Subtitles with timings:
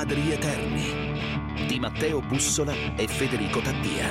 [0.00, 4.06] Padri Eterni di Matteo Bussola e Federico Taddia.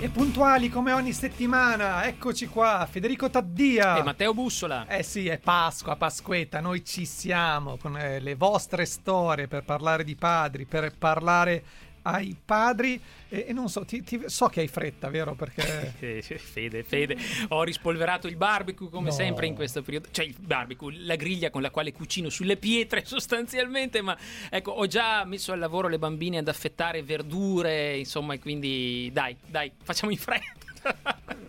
[0.00, 3.98] E puntuali come ogni settimana, eccoci qua, Federico Taddia.
[3.98, 4.86] E Matteo Bussola.
[4.86, 10.04] Eh sì, è Pasqua, Pasquetta, noi ci siamo con eh, le vostre storie per parlare
[10.04, 11.62] di padri, per parlare
[12.04, 15.34] ai padri e, e non so, ti, ti, so che hai fretta, vero?
[15.34, 16.22] Perché...
[16.38, 17.16] fede, fede,
[17.48, 19.14] ho rispolverato il barbecue come no.
[19.14, 23.04] sempre in questo periodo, cioè il barbecue, la griglia con la quale cucino sulle pietre
[23.06, 24.16] sostanzialmente, ma
[24.50, 29.36] ecco, ho già messo al lavoro le bambine ad affettare verdure, insomma, e quindi dai,
[29.46, 30.62] dai, facciamo in fretta.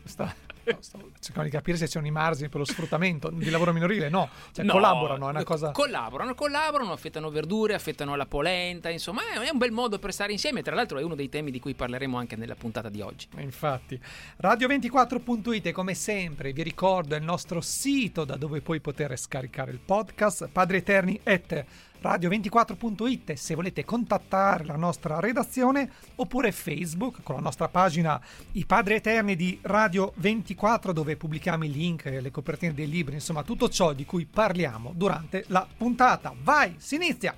[0.03, 3.71] Sta No, stavo cercando di capire se c'è un margini per lo sfruttamento di lavoro
[3.71, 4.09] minorile.
[4.09, 5.71] No, cioè no, collaborano, è una cosa.
[5.71, 10.63] Collaborano, collaborano, affettano verdure, affettano la polenta, insomma, è un bel modo per stare insieme.
[10.63, 13.27] Tra l'altro, è uno dei temi di cui parleremo anche nella puntata di oggi.
[13.37, 13.99] Infatti,
[14.41, 19.79] radio24.it, come sempre, vi ricordo è il nostro sito da dove poi poter scaricare il
[19.79, 20.49] podcast.
[20.51, 21.65] Padre Eterni et
[22.05, 28.21] radio24.it se volete contattare la nostra redazione oppure Facebook con la nostra pagina
[28.53, 33.43] I Padri Eterni di Radio 24 dove pubblichiamo i link, le copertine dei libri, insomma
[33.43, 36.33] tutto ciò di cui parliamo durante la puntata.
[36.41, 37.35] Vai, si inizia!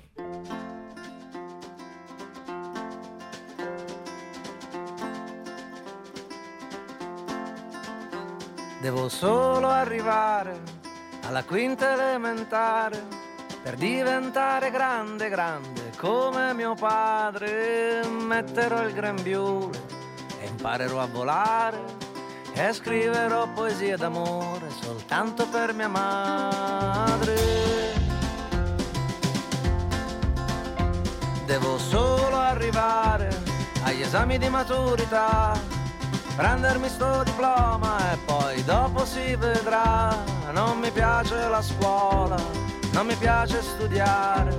[8.80, 10.60] Devo solo arrivare
[11.22, 13.17] alla quinta elementare
[13.62, 18.06] per diventare grande, grande come mio padre.
[18.06, 19.78] Metterò il grembiule
[20.40, 21.82] e imparerò a volare
[22.52, 27.36] e scriverò poesie d'amore soltanto per mia madre.
[31.46, 33.42] Devo solo arrivare
[33.84, 35.58] agli esami di maturità,
[36.36, 40.16] prendermi sto diploma e poi dopo si vedrà.
[40.52, 44.58] Non mi piace la scuola non mi piace studiare,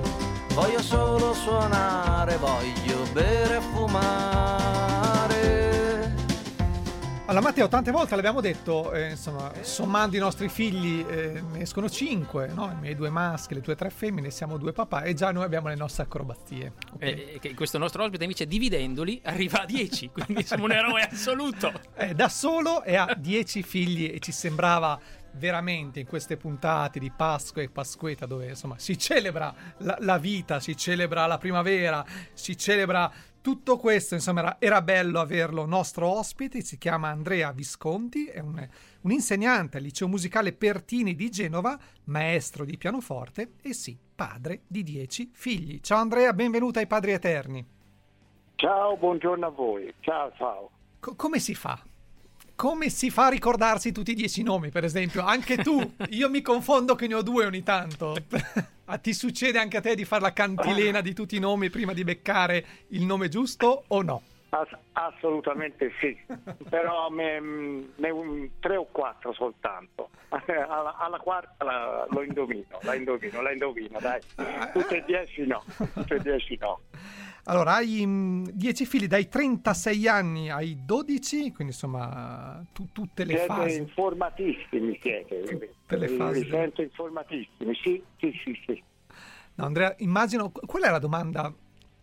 [0.54, 5.20] voglio solo suonare, voglio bere e fumare.
[7.30, 11.88] Allora Matteo, tante volte l'abbiamo detto, eh, insomma, sommando i nostri figli eh, ne escono
[11.88, 12.72] cinque, no?
[12.72, 15.68] i miei due maschi, le tue tre femmine, siamo due papà e già noi abbiamo
[15.68, 16.72] le nostre acrobazie.
[16.94, 17.38] Okay?
[17.40, 21.72] Eh, questo nostro ospite invece dividendoli arriva a dieci, quindi siamo un eroe assoluto.
[21.94, 24.98] Eh, da solo e ha dieci figli e ci sembrava
[25.32, 30.60] veramente in queste puntate di Pasqua e Pasquetta dove insomma si celebra la, la vita,
[30.60, 33.10] si celebra la primavera, si celebra
[33.40, 38.68] tutto questo, insomma era, era, bello averlo nostro ospite, si chiama Andrea Visconti, è un,
[39.00, 44.82] un insegnante al liceo musicale Pertini di Genova, maestro di pianoforte e sì, padre di
[44.82, 45.80] dieci figli.
[45.80, 47.66] Ciao Andrea, benvenuto ai Padri Eterni.
[48.56, 49.94] Ciao, buongiorno a voi.
[50.00, 50.70] Ciao, ciao.
[51.00, 51.82] Co- come si fa?
[52.60, 55.22] Come si fa a ricordarsi tutti i dieci nomi, per esempio?
[55.22, 58.14] Anche tu, io mi confondo che ne ho due ogni tanto.
[58.84, 61.94] Ah, ti succede anche a te di fare la cantilena di tutti i nomi prima
[61.94, 64.22] di beccare il nome giusto o no?
[64.50, 66.14] Ass- assolutamente sì,
[66.68, 70.10] però me, me un, tre o quattro soltanto.
[70.28, 74.20] Alla, alla quarta la, lo indovino, la indovino, la indovino, dai.
[74.74, 76.80] Tutte e dieci no, tutte e dieci no.
[77.44, 78.04] Allora, hai
[78.52, 83.78] 10 mm, figli dai 36 anni ai 12, quindi insomma tu, tutte le siete fasi.
[83.78, 85.42] informatissimi siete.
[85.42, 86.40] Tutte le fasi.
[86.40, 88.82] Mi sento informatissimi, sì, sì, sì, sì.
[89.54, 91.52] No, Andrea, immagino, qual è la domanda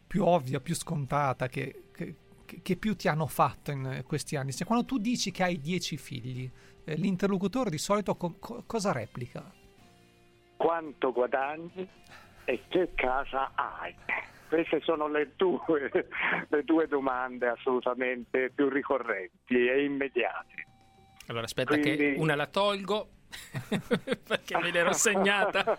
[0.07, 2.15] più ovvia, più scontata che, che,
[2.61, 4.51] che più ti hanno fatto in questi anni?
[4.51, 6.49] Se quando tu dici che hai 10 figli,
[6.83, 9.53] eh, l'interlocutore di solito co- co- cosa replica?
[10.55, 11.87] Quanto guadagni
[12.45, 13.93] e che casa hai?
[14.47, 15.89] Queste sono le due,
[16.49, 20.65] le due domande assolutamente più ricorrenti e immediate.
[21.27, 21.97] Allora aspetta Quindi...
[21.97, 23.09] che una la tolgo
[24.23, 25.75] perché me l'ero segnata.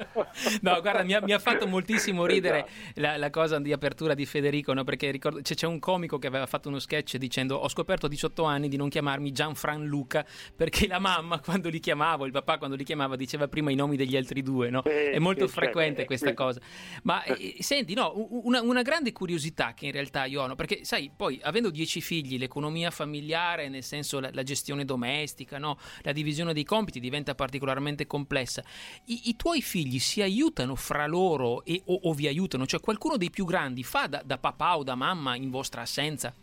[0.60, 3.00] No, guarda, mi ha, mi ha fatto moltissimo ridere esatto.
[3.00, 4.84] la, la, cosa di apertura di Federico, no?
[4.84, 8.08] perché ricordo, c'è, c'è, un comico che aveva fatto uno sketch dicendo ho scoperto a
[8.08, 12.58] 18 anni di non chiamarmi Gianfran Luca perché la mamma quando li chiamavo, il papà
[12.58, 14.82] quando li chiamava diceva prima i nomi degli altri due, no?
[14.82, 16.34] È molto frequente questa sì.
[16.34, 16.60] cosa.
[17.02, 18.12] Ma eh, senti, no,
[18.44, 20.54] una, una, grande curiosità che in realtà io ho, no?
[20.54, 25.78] perché sai, poi avendo 10 figli, l'economia familiare, nel senso la, la gestione domestica, no?
[26.02, 28.64] la divisione dei compiti diventa particolarmente complessa.
[29.04, 32.66] I, i tuoi figli si aiutano fra loro e, o, o, vi aiutano?
[32.66, 36.34] Cioè qualcuno dei più grandi fa da, da papà o da mamma in vostra assenza?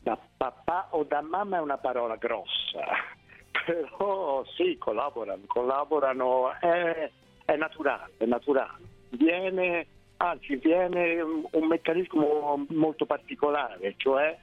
[0.00, 2.82] Da papà o da mamma è una parola grossa,
[3.64, 7.08] però sì, collaborano, collaborano, è,
[7.44, 8.92] è naturale, è naturale.
[9.10, 9.86] Viene,
[10.16, 14.36] anzi, viene un meccanismo molto particolare, cioè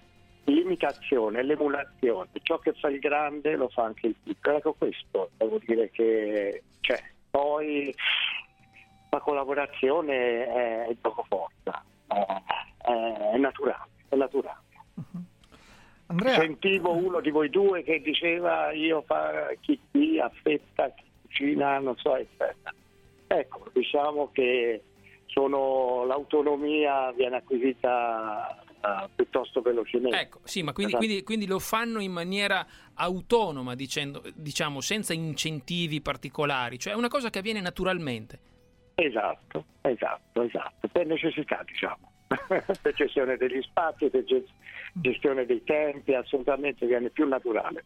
[0.45, 4.57] l'imitazione, l'emulazione, ciò che fa il grande lo fa anche il piccolo.
[4.57, 7.93] Ecco questo, devo dire che c'è, Poi
[9.09, 14.59] la collaborazione è, è gioco forza, è, è, naturale, è naturale.
[14.95, 15.23] Uh-huh.
[16.07, 16.35] Andrea...
[16.35, 21.95] Sentivo uno di voi due che diceva io fa chi qui affetta, chi cucina, non
[21.97, 22.73] so, eccetera.
[23.27, 24.83] Ecco, diciamo che
[25.27, 30.19] sono, l'autonomia viene acquisita uh, piuttosto velocemente.
[30.19, 31.06] Ecco, sì, ma quindi, esatto.
[31.06, 37.07] quindi, quindi, lo fanno in maniera autonoma, dicendo, diciamo, senza incentivi particolari, cioè è una
[37.07, 38.39] cosa che avviene naturalmente.
[38.95, 42.10] Esatto, esatto, esatto, per necessità, diciamo.
[42.48, 44.24] per gestione degli spazi, per
[44.94, 47.84] gestione dei tempi, assolutamente viene più naturale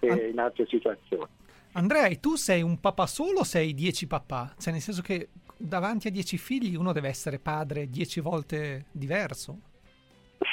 [0.00, 1.30] che in altre situazioni.
[1.72, 4.54] Andrea, e tu sei un papà solo o sei dieci papà?
[4.58, 9.58] Cioè, nel senso che davanti a dieci figli uno deve essere padre dieci volte diverso?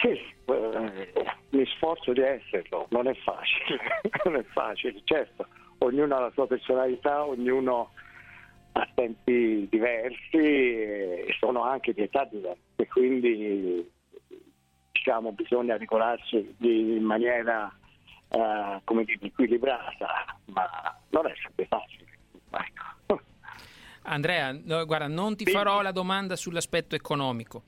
[0.01, 1.13] Sì, eh,
[1.49, 3.79] mi sforzo di esserlo, non è facile,
[4.25, 5.47] non è facile, certo,
[5.79, 7.91] ognuno ha la sua personalità, ognuno
[8.73, 13.87] ha tempi diversi e sono anche di età diverse, quindi
[14.91, 17.71] diciamo bisogna regolarsi in maniera
[18.29, 20.67] eh, come dire, equilibrata, ma
[21.09, 22.05] non è sempre facile.
[22.49, 23.21] Ecco.
[24.03, 27.63] Andrea, no, guarda, non ti farò la domanda sull'aspetto economico.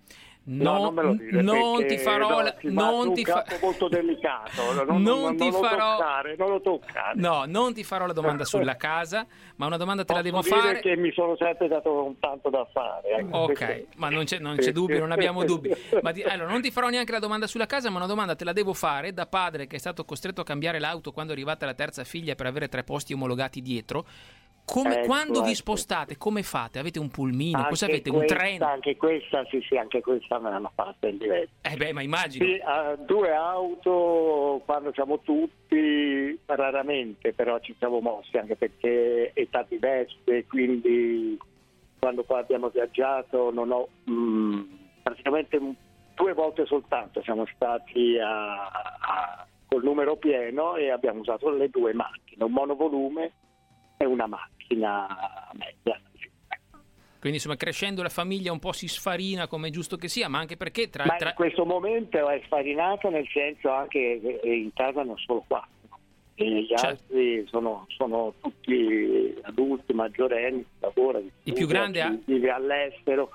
[0.46, 3.46] No, non, dire, non ti farò no, non ti fa...
[3.62, 7.14] molto delicato non, non, ti farò toccare, non lo toccare.
[7.16, 9.26] No non ti farò la domanda sulla casa
[9.56, 12.50] ma una domanda te Posso la devo fare che mi sono sempre dato un tanto
[12.50, 13.38] da fare ecco.
[13.38, 15.74] ok ma non c'è, non c'è dubbio non abbiamo dubbi.
[16.02, 18.44] Ma di, allora non ti farò neanche la domanda sulla casa ma una domanda te
[18.44, 21.66] la devo fare da padre che è stato costretto a cambiare l'auto quando è arrivata
[21.66, 24.06] la terza figlia per avere tre posti omologati dietro
[24.66, 25.48] come, ecco, quando ecco.
[25.48, 26.80] vi spostate, come fate?
[26.80, 27.66] Avete un pulmino?
[27.68, 28.10] Cosa avete?
[28.10, 28.66] Questa, un treno?
[28.66, 31.54] Anche questa, sì, sì, anche questa me l'hanno fatta in diverso.
[31.62, 32.46] Eh beh, ma immagino.
[32.46, 39.66] Sì, uh, due auto quando siamo tutti, raramente, però ci siamo mossi anche perché età
[39.68, 41.38] diverse, quindi
[42.00, 44.62] quando poi abbiamo viaggiato non ho mh, mm,
[45.04, 45.60] praticamente
[46.16, 51.94] due volte soltanto siamo stati a, a, col numero pieno e abbiamo usato le due
[51.94, 53.32] macchine, un monovolume
[54.04, 55.08] e una macchina
[55.54, 56.00] media.
[57.20, 60.40] Quindi insomma crescendo la famiglia un po' si sfarina come è giusto che sia, ma
[60.40, 61.06] anche perché tra...
[61.06, 65.72] Ma in questo momento è sfarinato nel senso anche che in casa non sono quattro.
[66.36, 66.88] E gli certo.
[66.88, 71.30] altri sono, sono, tutti adulti, maggiorenni, lavorano.
[71.44, 72.18] Il più grande ha...
[72.26, 73.30] vive all'estero.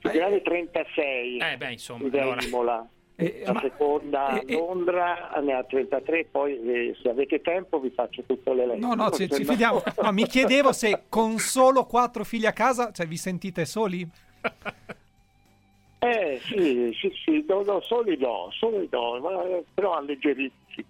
[0.00, 1.38] Il più grande è 36.
[1.38, 2.08] Eh beh, insomma.
[2.20, 2.88] Allora...
[3.20, 7.80] Eh, la ma, seconda a eh, Londra ne ha 33, poi eh, se avete tempo
[7.80, 8.86] vi faccio tutto l'elenco.
[8.86, 9.82] No, no, ci, ci fidiamo.
[10.00, 14.08] No, mi chiedevo se con solo quattro figli a casa, cioè vi sentite soli?
[15.98, 19.42] Eh sì, sì, sì, no, no, soli no, soli no, ma,
[19.74, 20.84] però alleggerirsi.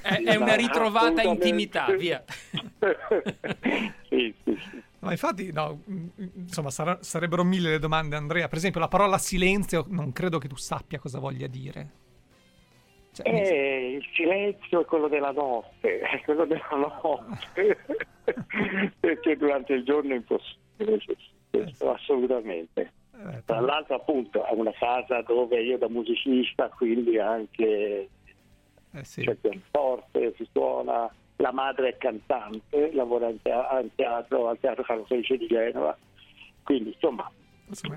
[0.00, 2.24] È, è una ritrovata intimità, via.
[4.08, 4.82] sì, sì, sì.
[5.06, 5.82] Ma infatti, no,
[6.16, 8.48] insomma, sar- sarebbero mille le domande, Andrea.
[8.48, 12.04] Per esempio, la parola silenzio, non credo che tu sappia cosa voglia dire.
[13.12, 16.68] Cioè, eh, il silenzio è quello della notte, è quello della
[17.02, 17.78] notte,
[19.00, 20.98] perché durante il giorno è impossibile,
[21.50, 22.92] questo, assolutamente.
[23.14, 28.08] Eh, Tra l'altro, appunto, è una casa dove io da musicista, quindi anche
[28.90, 29.22] eh, sì.
[29.22, 35.36] c'è pianoforte, si suona la madre è cantante, lavora in teatro, al Teatro Carlo Felice
[35.36, 35.96] di Genova,
[36.62, 37.30] quindi insomma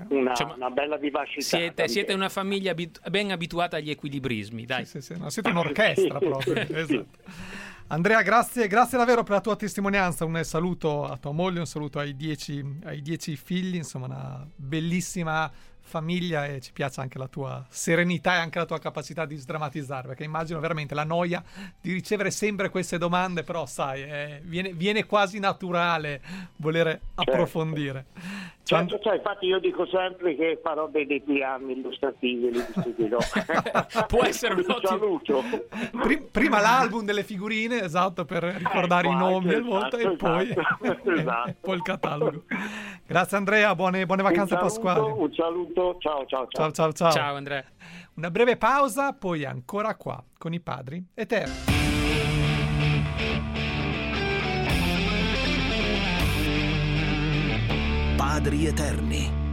[0.08, 1.42] una, cioè, una, bella vivacità.
[1.42, 4.84] Siete, siete una famiglia abit- ben abituata agli equilibrismi, dai.
[4.84, 5.20] Sì, sì, sì.
[5.20, 6.54] No, siete un'orchestra proprio.
[6.54, 7.06] esatto.
[7.86, 10.24] Andrea, grazie, grazie, davvero per la tua testimonianza.
[10.24, 15.50] Un saluto a tua moglie, un saluto ai dieci, ai dieci figli, insomma, una bellissima
[15.90, 20.06] famiglia e ci piace anche la tua serenità e anche la tua capacità di sdrammatizzare,
[20.06, 21.42] perché immagino veramente la noia
[21.80, 26.22] di ricevere sempre queste domande, però sai, eh, viene, viene, quasi naturale
[26.56, 27.30] volere certo.
[27.32, 28.06] approfondire.
[28.70, 33.18] Certo, cioè, infatti io dico sempre che farò dei diagrammi illustrativi, li distribuirò.
[34.06, 35.20] Può essere un ottimo...
[36.30, 40.50] Prima l'album delle figurine, esatto, per ricordare ecco, i nomi e volta, esatto, e poi,
[40.50, 41.10] esatto.
[41.10, 41.54] esatto.
[41.60, 42.44] poi il catalogo.
[43.04, 45.20] Grazie Andrea, buone, buone vacanze un saluto, pasquali.
[45.20, 46.48] Un saluto, ciao ciao ciao.
[46.48, 47.12] Ciao ciao ciao.
[47.12, 47.64] Ciao Andrea.
[48.14, 51.78] Una breve pausa, poi ancora qua con i padri eterni.
[58.16, 59.49] Padri Eterni.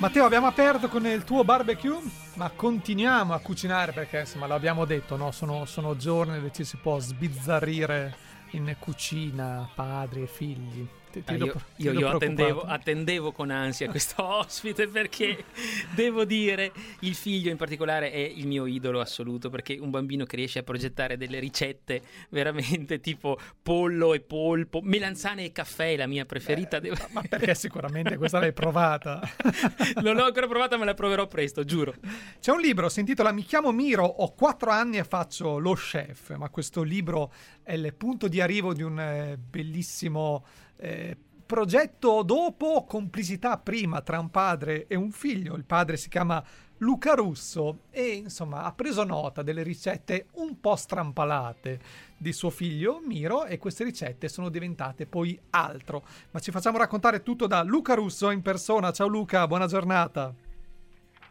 [0.00, 1.98] Matteo, abbiamo aperto con il tuo barbecue,
[2.36, 5.30] ma continuiamo a cucinare perché, insomma, l'abbiamo detto, no?
[5.30, 8.16] sono, sono giorni dove ci si può sbizzarrire
[8.52, 10.88] in cucina, padri e figli.
[11.10, 15.44] Ti, ti ah, io, io, io attendevo, attendevo, con ansia questo ospite perché
[15.92, 20.36] devo dire il figlio in particolare è il mio idolo assoluto perché un bambino che
[20.36, 26.06] riesce a progettare delle ricette veramente tipo pollo e polpo, melanzane e caffè è la
[26.06, 26.78] mia preferita.
[26.80, 27.08] Beh, devo...
[27.10, 29.20] Ma perché sicuramente questa l'hai provata?
[30.02, 31.94] non l'ho ancora provata ma la proverò presto, giuro.
[32.40, 36.36] C'è un libro, si intitola Mi chiamo Miro, ho quattro anni e faccio lo chef,
[36.36, 40.44] ma questo libro è il punto di arrivo di un eh, bellissimo
[40.80, 45.56] eh, progetto dopo, complicità prima tra un padre e un figlio.
[45.56, 46.42] Il padre si chiama
[46.78, 51.80] Luca Russo e insomma ha preso nota delle ricette un po' strampalate
[52.16, 56.04] di suo figlio Miro e queste ricette sono diventate poi altro.
[56.30, 58.92] Ma ci facciamo raccontare tutto da Luca Russo in persona.
[58.92, 60.49] Ciao Luca, buona giornata.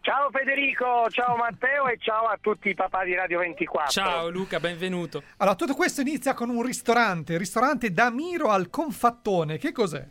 [0.10, 3.92] Ciao Federico, ciao Matteo e ciao a tutti i papà di Radio 24.
[3.92, 5.22] Ciao Luca, benvenuto.
[5.38, 9.60] Allora, tutto questo inizia con un ristorante, il ristorante da Miro al Confattone.
[9.60, 10.04] Che cos'è?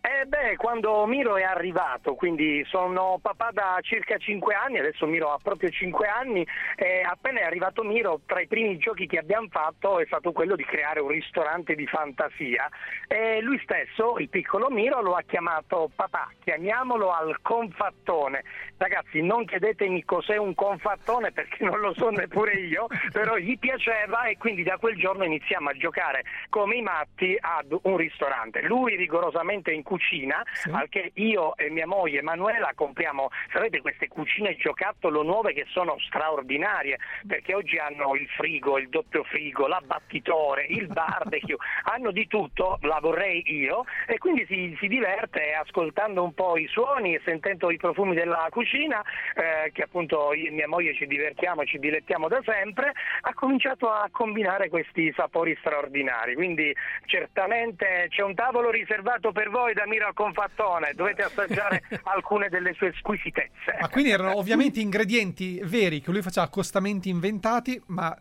[0.00, 5.32] Eh beh, quando Miro è arrivato, quindi sono papà da circa 5 anni, adesso Miro
[5.32, 9.48] ha proprio 5 anni, e appena è arrivato Miro, tra i primi giochi che abbiamo
[9.50, 12.68] fatto è stato quello di creare un ristorante di fantasia.
[13.12, 18.42] E lui stesso, il piccolo Miro, lo ha chiamato papà, chiamiamolo al confattone.
[18.78, 24.24] Ragazzi, non chiedetemi cos'è un confattone perché non lo so neppure io, però gli piaceva
[24.24, 28.62] e quindi da quel giorno iniziamo a giocare come i matti ad un ristorante.
[28.62, 30.70] Lui rigorosamente in cucina, sì.
[30.70, 35.98] al che io e mia moglie Emanuela compriamo, sapete, queste cucine giocattolo nuove che sono
[35.98, 41.56] straordinarie, perché oggi hanno il frigo, il doppio frigo, l'abbattitore, il barbecue,
[41.92, 46.68] hanno di tutto, la vorrei io, e quindi si, si diverte ascoltando un po' i
[46.68, 49.02] suoni e sentendo i profumi della cucina,
[49.34, 52.92] eh, che appunto io e mia moglie ci divertiamo, ci dilettiamo da sempre,
[53.22, 56.34] ha cominciato a combinare questi sapori straordinari.
[56.34, 56.74] Quindi
[57.06, 62.72] certamente c'è un tavolo riservato per voi da Miro al confattone, dovete assaggiare alcune delle
[62.74, 63.76] sue squisitezze.
[63.80, 68.16] Ma quindi erano ovviamente ingredienti veri che lui faceva accostamenti inventati, ma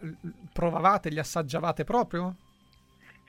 [0.52, 2.36] provavate, li assaggiavate proprio?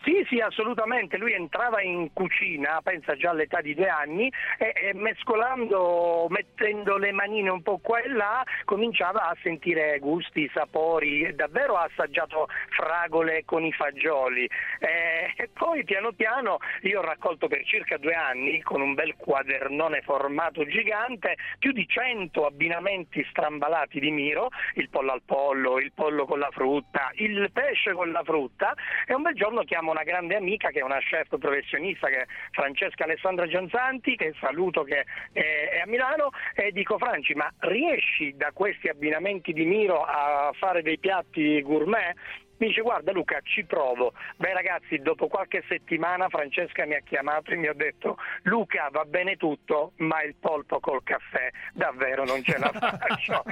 [0.04, 1.16] Sì, sì, assolutamente.
[1.16, 7.12] Lui entrava in cucina, pensa già all'età di due anni, e, e, mescolando, mettendo le
[7.12, 11.32] manine un po' qua e là, cominciava a sentire gusti, sapori.
[11.34, 14.48] Davvero ha assaggiato fragole con i fagioli.
[14.80, 19.14] E, e poi piano piano io ho raccolto per circa due anni, con un bel
[19.16, 25.92] quadernone formato gigante, più di 100 abbinamenti strambalati di Miro, il pollo al pollo, il
[25.94, 28.74] pollo con la frutta, il pesce con la frutta,
[29.06, 32.26] e un bel giorno chiamo una grande amica che è una chef professionista che è
[32.50, 38.50] Francesca Alessandra Gianzanti, che saluto che è a Milano, e dico Franci, ma riesci da
[38.52, 42.16] questi abbinamenti di Miro a fare dei piatti gourmet?
[42.62, 44.12] Mi dice guarda Luca ci provo.
[44.36, 49.04] Beh ragazzi dopo qualche settimana Francesca mi ha chiamato e mi ha detto Luca va
[49.04, 53.42] bene tutto ma il polpo col caffè davvero non ce la faccio.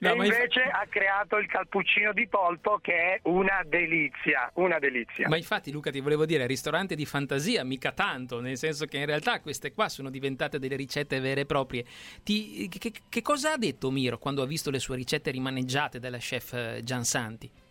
[0.00, 4.78] no, e invece inf- ha creato il calpuccino di polpo che è una delizia, una
[4.78, 5.26] delizia.
[5.26, 9.06] Ma infatti Luca ti volevo dire ristorante di fantasia mica tanto nel senso che in
[9.06, 11.86] realtà queste qua sono diventate delle ricette vere e proprie.
[12.22, 16.18] Ti, che, che cosa ha detto Miro quando ha visto le sue ricette rimaneggiate dalla
[16.18, 17.68] chef eh, Giansanti?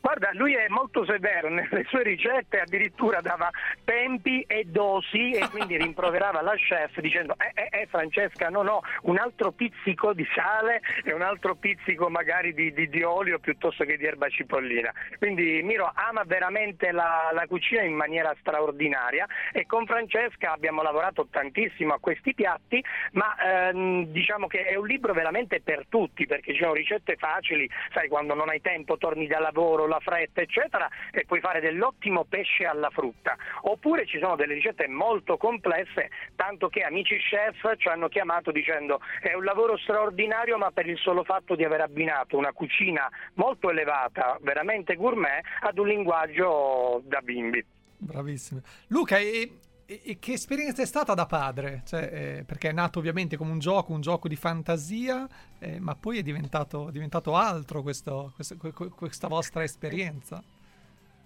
[0.00, 3.50] Guarda, lui è molto severo nelle sue ricette, addirittura dava
[3.84, 8.80] tempi e dosi e quindi rimproverava la chef dicendo eh, eh, eh Francesca no no,
[9.02, 13.84] un altro pizzico di sale e un altro pizzico magari di, di, di olio piuttosto
[13.84, 14.92] che di erba cipollina.
[15.18, 21.28] Quindi Miro ama veramente la, la cucina in maniera straordinaria e con Francesca abbiamo lavorato
[21.30, 26.52] tantissimo a questi piatti, ma ehm, diciamo che è un libro veramente per tutti perché
[26.52, 30.88] ci sono ricette facili, sai quando non hai tempo torni da lavoro, la fretta, eccetera,
[31.10, 33.36] e puoi fare dell'ottimo pesce alla frutta.
[33.62, 39.00] Oppure ci sono delle ricette molto complesse, tanto che amici chef ci hanno chiamato dicendo
[39.20, 43.70] è un lavoro straordinario, ma per il solo fatto di aver abbinato una cucina molto
[43.70, 47.64] elevata, veramente gourmet, ad un linguaggio da bimbi.
[47.98, 48.62] Bravissimo.
[48.88, 49.50] Luca, e,
[50.02, 51.82] e che esperienza è stata da padre?
[51.84, 55.26] Cioè, eh, perché è nato ovviamente come un gioco, un gioco di fantasia,
[55.58, 58.56] eh, ma poi è diventato, diventato altro questo, questo,
[58.94, 60.42] questa vostra esperienza.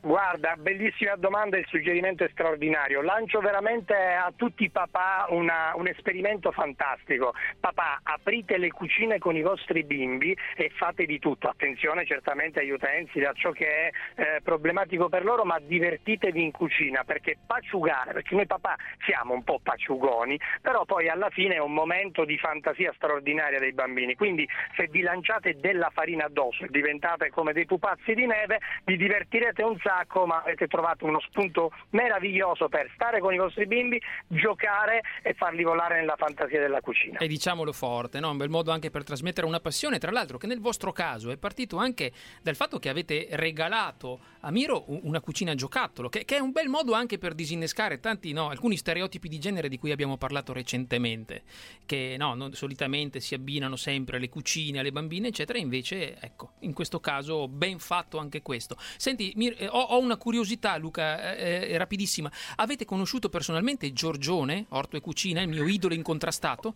[0.05, 3.01] Guarda, bellissima domanda, il suggerimento è straordinario.
[3.01, 7.33] Lancio veramente a tutti i papà una, un esperimento fantastico.
[7.59, 11.49] Papà, aprite le cucine con i vostri bimbi e fate di tutto.
[11.49, 16.51] Attenzione certamente agli utensili, a ciò che è eh, problematico per loro, ma divertitevi in
[16.51, 21.61] cucina perché paciugare, perché noi papà siamo un po' paciugoni, però poi alla fine è
[21.61, 24.17] un momento di fantasia straordinaria dei bambini.
[24.17, 24.47] Quindi
[24.77, 29.63] se vi lanciate della farina addosso e diventate come dei pupazzi di neve, vi divertirete
[29.63, 34.01] un sacco sacco, ma avete trovato uno spunto meraviglioso per stare con i vostri bimbi,
[34.27, 37.19] giocare e farli volare nella fantasia della cucina.
[37.19, 38.31] E diciamolo forte, no?
[38.31, 41.37] un bel modo anche per trasmettere una passione, tra l'altro che nel vostro caso è
[41.37, 46.41] partito anche dal fatto che avete regalato a Miro una cucina giocattolo, che, che è
[46.41, 50.17] un bel modo anche per disinnescare tanti, no, alcuni stereotipi di genere di cui abbiamo
[50.17, 51.43] parlato recentemente,
[51.87, 56.73] che no, non, solitamente si abbinano sempre alle cucine, alle bambine, eccetera, invece ecco, in
[56.73, 58.77] questo caso ben fatto anche questo.
[58.97, 62.31] Senti, Mir- ho, ho, una curiosità, Luca, eh, eh, rapidissima.
[62.57, 66.75] Avete conosciuto personalmente Giorgione, Orto e Cucina, il mio idolo incontrastato?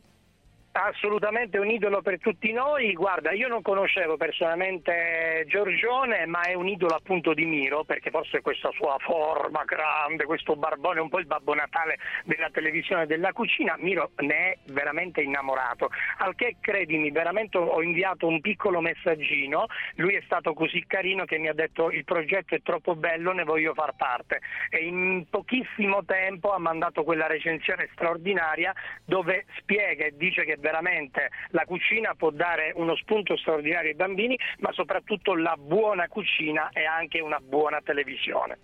[0.73, 2.93] Assolutamente un idolo per tutti noi.
[2.93, 8.43] Guarda, io non conoscevo personalmente Giorgione, ma è un idolo appunto di Miro, perché forse
[8.43, 13.33] questa sua forma grande, questo barbone, un po' il Babbo Natale della televisione e della
[13.33, 15.91] cucina, Miro ne è veramente innamorato.
[16.19, 21.39] Al che credimi, veramente ho inviato un piccolo messaggino, lui è stato così carino che
[21.39, 24.41] mi ha detto il progetto è troppo bello, ne voglio far parte.
[24.69, 28.73] E in pochissimo tempo ha mandato quella recensione straordinaria
[29.05, 34.39] dove spiega e dice che veramente la cucina può dare uno spunto straordinario ai bambini,
[34.59, 38.59] ma soprattutto la buona cucina è anche una buona televisione.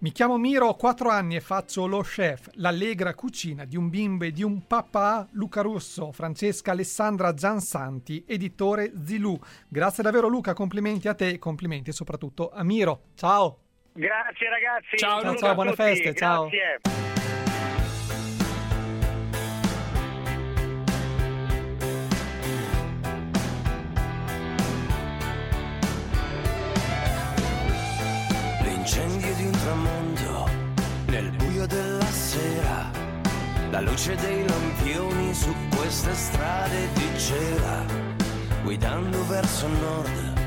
[0.00, 4.24] Mi chiamo Miro, ho 4 anni e faccio lo chef, l'allegra cucina di un bimbo
[4.24, 9.38] e di un papà, Luca Russo, Francesca Alessandra Giansanti, editore Zilù.
[9.68, 13.08] Grazie davvero Luca, complimenti a te e complimenti soprattutto a Miro.
[13.14, 13.58] Ciao!
[13.92, 14.96] Grazie ragazzi!
[14.96, 16.48] Ciao, ciao, ciao buone feste, ciao!
[33.70, 37.84] La luce dei lampioni su queste strade di cera,
[38.62, 40.38] guidando verso nord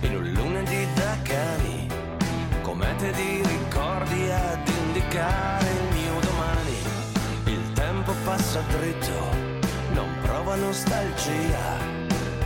[0.00, 1.88] in un lunedì da cani,
[2.62, 6.76] comete di ricordi ad indicare il mio domani.
[7.46, 9.20] Il tempo passa dritto,
[9.94, 11.78] non prova nostalgia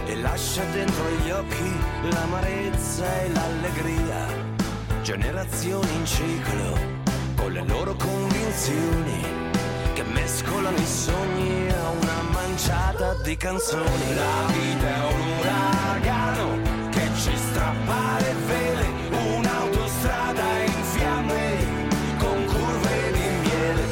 [0.06, 1.72] e lascia dentro gli occhi
[2.08, 4.26] l'amarezza e l'allegria.
[5.02, 6.78] Generazioni in ciclo
[7.34, 9.49] con le loro convinzioni
[10.30, 14.14] mescolano i sogni a una manciata di canzoni.
[14.14, 21.56] La vita è un uragano che ci strappa le vele, un'autostrada in fiamme
[22.18, 23.82] con curve di miele.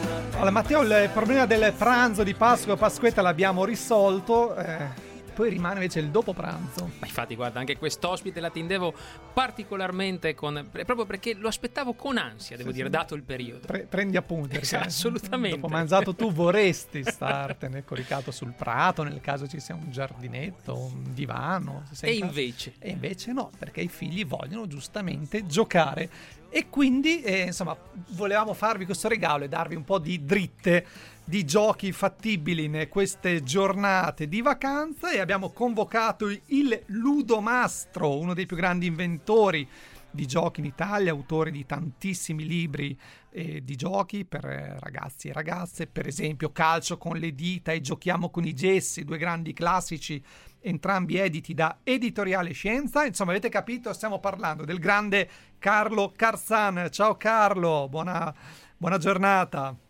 [0.00, 0.36] Una...
[0.36, 4.56] Allora Matteo, il problema del pranzo di Pasqua e Pasquetta l'abbiamo risolto.
[4.56, 6.90] Eh poi rimane invece il dopo pranzo.
[6.98, 8.94] Ma infatti, guarda, anche quest'ospite la tendevo
[9.32, 10.68] particolarmente con.
[10.70, 12.92] proprio perché lo aspettavo con ansia, devo sì, dire, sì.
[12.92, 13.66] dato il periodo.
[13.66, 14.52] Pre- prendi appunti.
[14.64, 15.56] Esatto, assolutamente.
[15.58, 21.12] Dopo mangiato, tu vorresti startene coricato sul prato, nel caso ci sia un giardinetto, un
[21.12, 21.82] divano.
[22.00, 22.74] E invece?
[22.78, 26.08] E invece no, perché i figli vogliono giustamente giocare.
[26.48, 27.76] E quindi, eh, insomma,
[28.10, 30.86] volevamo farvi questo regalo e darvi un po' di dritte
[31.26, 38.44] di giochi fattibili in queste giornate di vacanza e abbiamo convocato il Ludomastro, uno dei
[38.44, 39.66] più grandi inventori
[40.10, 42.96] di giochi in Italia, autore di tantissimi libri
[43.30, 44.44] eh, di giochi per
[44.80, 49.18] ragazzi e ragazze, per esempio Calcio con le dita e Giochiamo con i gessi, due
[49.18, 50.22] grandi classici,
[50.60, 53.04] entrambi editi da Editoriale Scienza.
[53.04, 56.88] Insomma, avete capito, stiamo parlando del grande Carlo Carsan.
[56.90, 58.32] Ciao Carlo, buona,
[58.76, 59.83] buona giornata.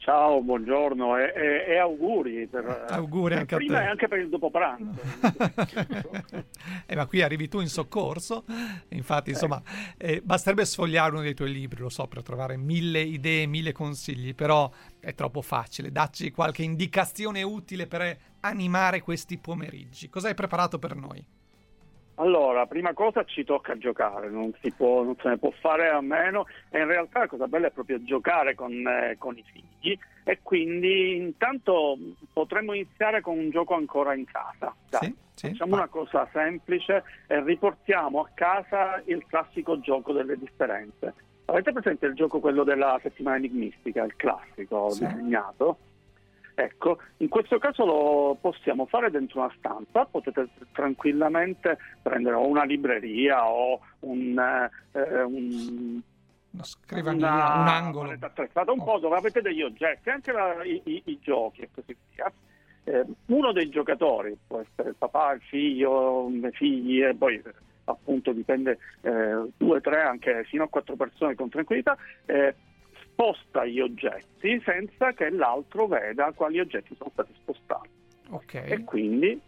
[0.00, 2.46] Ciao, buongiorno e, e, e auguri.
[2.46, 3.84] Per, auguri anche prima a te.
[3.84, 4.98] e anche per il dopo pranzo.
[6.86, 8.46] eh, ma qui arrivi tu in soccorso,
[8.88, 9.62] infatti insomma
[9.98, 14.34] eh, basterebbe sfogliare uno dei tuoi libri, lo so, per trovare mille idee, mille consigli,
[14.34, 15.92] però è troppo facile.
[15.92, 20.08] Dacci qualche indicazione utile per animare questi pomeriggi.
[20.08, 21.22] Cosa hai preparato per noi?
[22.20, 26.46] Allora, prima cosa ci tocca giocare, non, può, non, se ne può fare a meno
[26.68, 30.40] e in realtà la cosa bella è proprio giocare con, eh, con, i figli e
[30.42, 31.96] quindi intanto
[32.30, 34.74] potremmo iniziare con un gioco ancora in casa.
[34.90, 35.76] Sì, sì, Facciamo ma...
[35.78, 41.14] una cosa semplice e riportiamo a casa il classico gioco delle differenze.
[41.46, 45.06] Avete presente il gioco quello della settimana enigmistica, il classico sì.
[45.06, 45.78] disegnato?
[46.60, 52.64] Ecco, in questo caso lo possiamo fare dentro una stanza, potete tranquillamente prendere o una
[52.64, 56.02] libreria o un, eh, un
[56.50, 58.16] una scrivania, una, un angolo.
[58.20, 58.84] Attrezzata, un oh.
[58.84, 62.30] po' dove avete degli oggetti, anche la, i, i, i, giochi e così via.
[62.84, 67.42] Eh, uno dei giocatori, può essere il papà, il figlio, i figli, e poi
[67.84, 71.96] appunto dipende, eh, due, tre, anche fino a quattro persone con tranquillità,
[72.26, 72.54] eh,
[73.20, 77.88] sposta gli oggetti senza che l'altro veda quali oggetti sono stati spostati.
[78.30, 78.70] Okay.
[78.70, 79.38] E quindi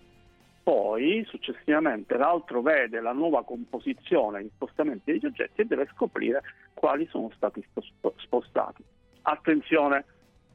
[0.63, 6.43] poi successivamente l'altro vede la nuova composizione e spostamenti degli oggetti e deve scoprire
[6.75, 7.65] quali sono stati
[8.17, 8.85] spostati.
[9.23, 10.05] Attenzione,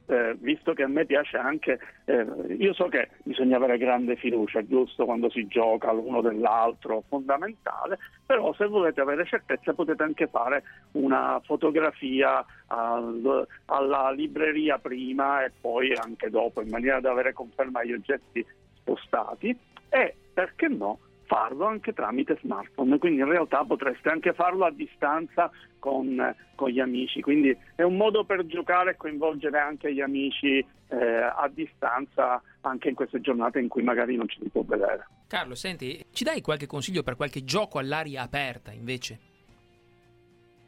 [0.07, 2.25] eh, visto che a me piace anche, eh,
[2.57, 8.53] io so che bisogna avere grande fiducia, giusto, quando si gioca l'uno dell'altro, fondamentale, però
[8.53, 15.93] se volete avere certezza potete anche fare una fotografia al, alla libreria prima e poi
[15.93, 19.57] anche dopo, in maniera da avere conferma degli oggetti spostati.
[19.89, 25.51] E, perché no, farlo anche tramite smartphone, quindi in realtà potreste anche farlo a distanza
[25.77, 30.57] con, con gli amici, quindi è un modo per giocare e coinvolgere anche gli amici
[30.57, 35.07] eh, a distanza anche in queste giornate in cui magari non ci si può vedere.
[35.27, 39.19] Carlo, senti, ci dai qualche consiglio per qualche gioco all'aria aperta invece?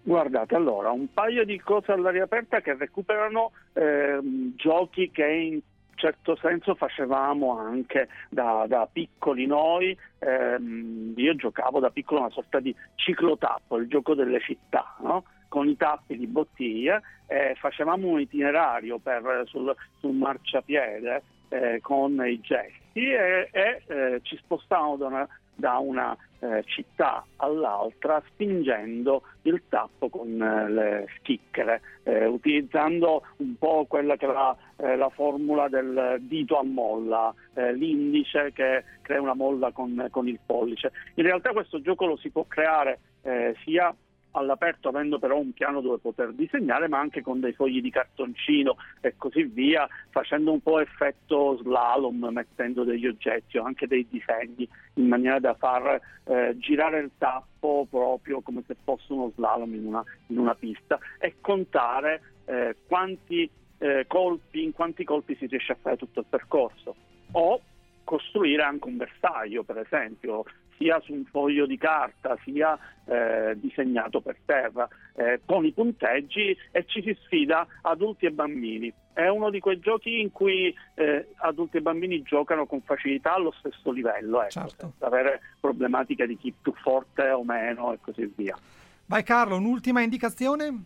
[0.02, 4.19] Guardate, allora, un paio di cose all'aria aperta che recuperano eh,
[4.56, 5.62] giochi che in
[5.99, 12.59] certo senso facevamo anche da, da piccoli noi, ehm, io giocavo da piccolo una sorta
[12.59, 15.25] di ciclotappo, il gioco delle città, no?
[15.49, 22.23] con i tappi di bottiglia, eh, facevamo un itinerario per, sul, sul marciapiede eh, con
[22.25, 25.27] i gesti e, e eh, ci spostavamo da una,
[25.60, 33.58] da una eh, città all'altra spingendo il tappo con eh, le schicchere, eh, utilizzando un
[33.58, 39.22] po' quella che la, eh, la formula del dito a molla, eh, l'indice che crea
[39.22, 40.91] una molla con, con, il pollice.
[41.15, 43.93] In realtà questo gioco lo si può creare eh, sia
[44.32, 48.78] all'aperto avendo però un piano dove poter disegnare ma anche con dei fogli di cartoncino
[49.02, 54.68] e così via facendo un po' effetto slalom mettendo degli oggetti o anche dei disegni
[54.96, 59.86] in maniera da far eh, girare il tappo proprio come se fosse uno slalom in
[59.86, 65.72] una, in una pista e contare eh, quanti eh, colpi, in quanti colpi si riesce
[65.72, 66.96] a fare tutto il percorso.
[67.32, 67.62] O
[68.04, 70.44] costruire anche un bersaglio per esempio
[70.80, 76.56] sia su un foglio di carta sia eh, disegnato per terra eh, con i punteggi
[76.72, 78.92] e ci si sfida adulti e bambini.
[79.12, 83.54] È uno di quei giochi in cui eh, adulti e bambini giocano con facilità allo
[83.60, 84.76] stesso livello, ecco, certo.
[84.78, 88.58] senza avere problematiche di chi più forte o meno e così via.
[89.06, 90.84] Vai Carlo, un'ultima indicazione?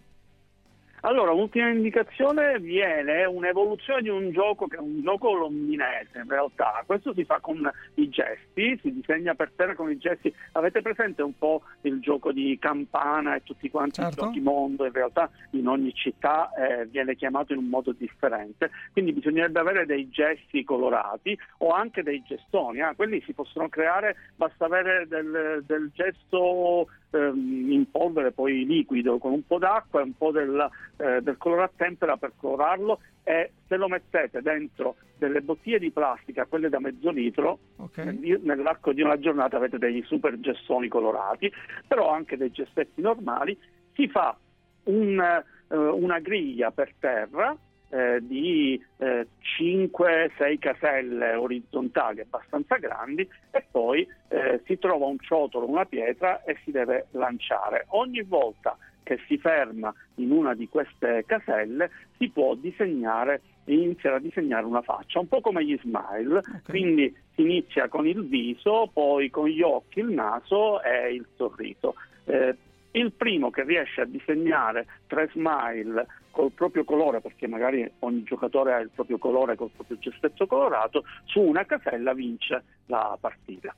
[1.05, 6.81] Allora, l'ultima indicazione viene un'evoluzione di un gioco che è un gioco londinese in realtà.
[6.85, 10.33] Questo si fa con i gesti, si disegna per terra con i gesti.
[10.53, 14.21] Avete presente un po' il gioco di campana e tutti quanti certo.
[14.21, 14.85] i giochi mondo?
[14.85, 18.71] In realtà in ogni città eh, viene chiamato in un modo differente.
[18.93, 22.79] Quindi bisognerebbe avere dei gesti colorati o anche dei gestoni.
[22.79, 29.17] Ah, quelli si possono creare, basta avere del, del gesso ehm, in polvere, poi liquido,
[29.17, 32.99] con un po' d'acqua e un po' del, eh, del colore a tempera per colorarlo
[33.23, 38.39] e se lo mettete dentro delle bottiglie di plastica, quelle da mezzo litro, okay.
[38.41, 41.51] nell'arco di una giornata avete dei super gessoni colorati,
[41.87, 43.57] però anche dei gessetti normali,
[43.93, 44.37] si fa
[44.85, 47.57] un, eh, una griglia per terra
[47.93, 49.27] eh, di eh,
[49.59, 56.57] 5-6 caselle orizzontali abbastanza grandi e poi eh, si trova un ciotolo, una pietra e
[56.63, 57.85] si deve lanciare.
[57.89, 64.15] Ogni volta che si ferma in una di queste caselle si può disegnare e iniziare
[64.15, 66.61] a disegnare una faccia, un po' come gli smile, okay.
[66.65, 71.95] quindi si inizia con il viso, poi con gli occhi, il naso e il sorriso.
[72.25, 72.55] Eh,
[72.93, 78.73] il primo che riesce a disegnare tre smile col proprio colore, perché magari ogni giocatore
[78.73, 83.75] ha il proprio colore col proprio gessetto colorato, su una casella vince la partita.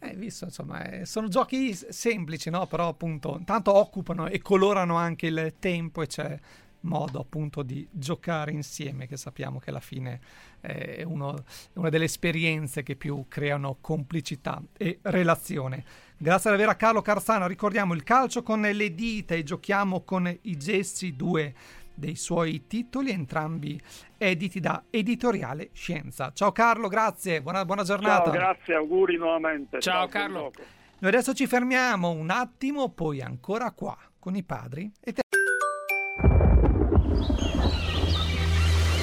[0.00, 2.66] Eh, visto, insomma, eh, sono giochi semplici, no?
[2.66, 6.38] Però appunto, intanto occupano e colorano anche il tempo e c'è
[6.80, 10.20] modo appunto di giocare insieme, che sappiamo che alla fine
[10.60, 11.34] è uno,
[11.74, 15.84] una delle esperienze che più creano complicità e relazione.
[16.20, 20.26] Grazie ad avere a Carlo Carzano, ricordiamo il calcio con le dita e giochiamo con
[20.42, 21.54] i gessi, due
[21.94, 23.80] dei suoi titoli, entrambi
[24.16, 26.32] editi da Editoriale Scienza.
[26.34, 28.24] Ciao Carlo, grazie, buona, buona giornata.
[28.24, 29.78] Ciao, grazie, auguri nuovamente.
[29.78, 30.50] Ciao, Ciao Carlo.
[30.98, 35.20] Noi adesso ci fermiamo un attimo, poi ancora qua con i padri e te.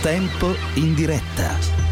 [0.01, 1.84] Tempo in diretta.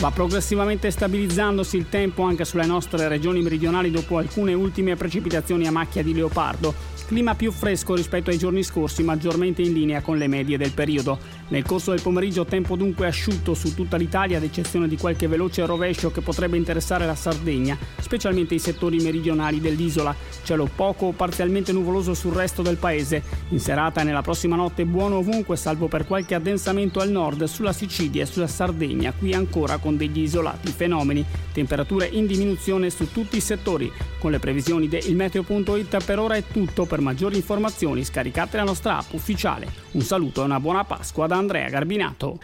[0.00, 5.70] Va progressivamente stabilizzandosi il tempo anche sulle nostre regioni meridionali dopo alcune ultime precipitazioni a
[5.70, 6.72] macchia di leopardo.
[7.10, 11.18] Clima più fresco rispetto ai giorni scorsi, maggiormente in linea con le medie del periodo.
[11.48, 15.66] Nel corso del pomeriggio tempo dunque asciutto su tutta l'Italia, ad eccezione di qualche veloce
[15.66, 20.14] rovescio che potrebbe interessare la Sardegna, specialmente i settori meridionali dell'isola.
[20.44, 23.24] Cielo poco o parzialmente nuvoloso sul resto del paese.
[23.48, 27.72] In serata e nella prossima notte buono ovunque, salvo per qualche addensamento al nord, sulla
[27.72, 31.24] Sicilia e sulla Sardegna, qui ancora con degli isolati fenomeni.
[31.52, 33.90] Temperature in diminuzione su tutti i settori.
[34.20, 36.84] Con le previsioni di ilmeteo.it per ora è tutto.
[36.84, 39.66] Per maggiori informazioni scaricate la nostra app ufficiale.
[39.92, 42.38] Un saluto e una buona Pasqua da Andrea Garbinato.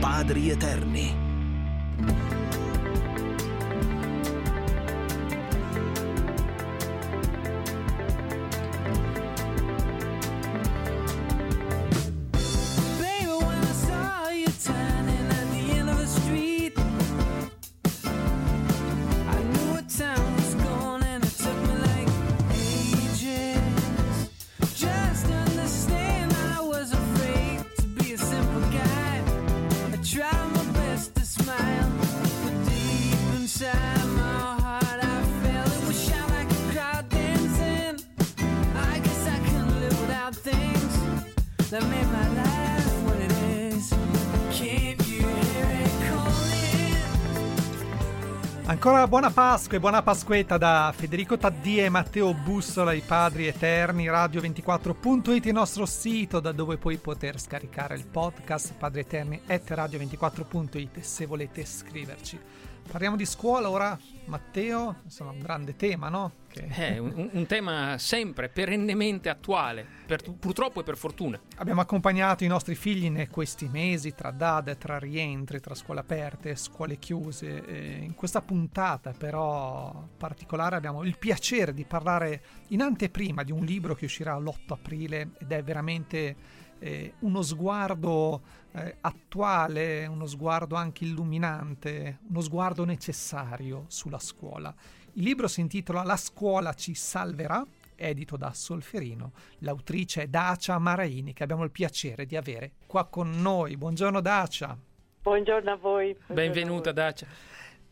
[0.00, 1.29] Padri eterni.
[48.90, 54.08] Ancora buona Pasqua e buona Pasquetta da Federico Taddia e Matteo Bussola, i padri eterni,
[54.08, 60.98] radio24.it, il nostro sito da dove puoi poter scaricare il podcast Padri Eterni at radio24.it
[61.02, 62.40] se volete scriverci.
[62.88, 66.32] Parliamo di scuola ora, Matteo, insomma un grande tema, no?
[66.48, 66.66] Che...
[66.66, 71.40] È un, un, tema sempre, perennemente attuale, per, purtroppo e per fortuna.
[71.56, 76.56] Abbiamo accompagnato i nostri figli in questi mesi, tra DAD, tra rientri, tra scuole aperte,
[76.56, 77.64] scuole chiuse.
[77.64, 83.64] E in questa puntata però particolare abbiamo il piacere di parlare in anteprima di un
[83.64, 86.36] libro che uscirà l'8 aprile ed è veramente
[86.80, 88.40] eh, uno sguardo
[88.72, 94.74] eh, attuale, uno sguardo anche illuminante, uno sguardo necessario sulla scuola.
[95.14, 97.64] Il libro si intitola La scuola ci salverà,
[97.96, 99.32] edito da Solferino.
[99.58, 103.76] L'autrice è Dacia Maraini, che abbiamo il piacere di avere qua con noi.
[103.76, 104.76] Buongiorno Dacia.
[105.22, 106.12] Buongiorno a voi.
[106.12, 107.02] Buongiorno Benvenuta a voi.
[107.02, 107.26] Dacia.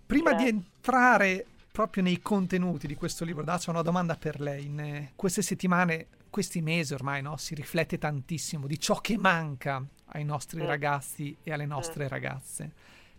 [0.07, 0.53] Prima Grazie.
[0.53, 4.65] di entrare proprio nei contenuti di questo libro, Dacia, ho una domanda per lei.
[4.65, 9.85] In eh, queste settimane, questi mesi ormai, no, si riflette tantissimo di ciò che manca
[10.09, 10.67] ai nostri mm.
[10.67, 12.09] ragazzi e alle nostre mm.
[12.09, 12.73] ragazze.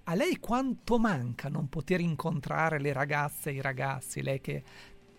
[0.06, 4.64] A lei quanto manca non poter incontrare le ragazze e i ragazzi, lei che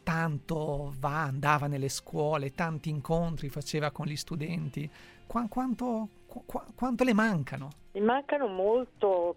[0.02, 4.90] tanto va, andava nelle scuole, tanti incontri faceva con gli studenti,
[5.30, 7.68] Qu- quanto, qu- quanto le mancano?
[7.92, 9.36] Mi mancano molto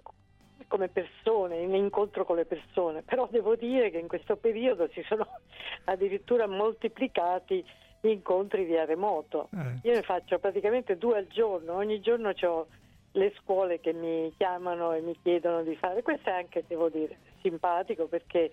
[0.68, 5.04] come persone, in incontro con le persone, però devo dire che in questo periodo si
[5.08, 5.28] sono
[5.86, 7.64] addirittura moltiplicati
[8.12, 9.50] incontri via remoto.
[9.54, 9.88] Eh.
[9.88, 12.68] Io ne faccio praticamente due al giorno, ogni giorno ho
[13.16, 16.02] le scuole che mi chiamano e mi chiedono di fare.
[16.02, 18.52] Questo è anche, devo dire, simpatico perché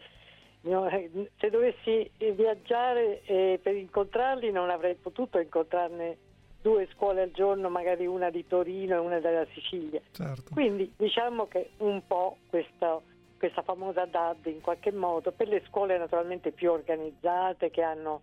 [0.63, 6.19] se dovessi viaggiare eh, per incontrarli non avrei potuto incontrarne
[6.61, 10.01] due scuole al giorno, magari una di Torino e una della Sicilia.
[10.13, 10.53] Certo.
[10.53, 13.01] Quindi diciamo che un po' questa,
[13.39, 18.21] questa famosa DAD in qualche modo per le scuole naturalmente più organizzate che hanno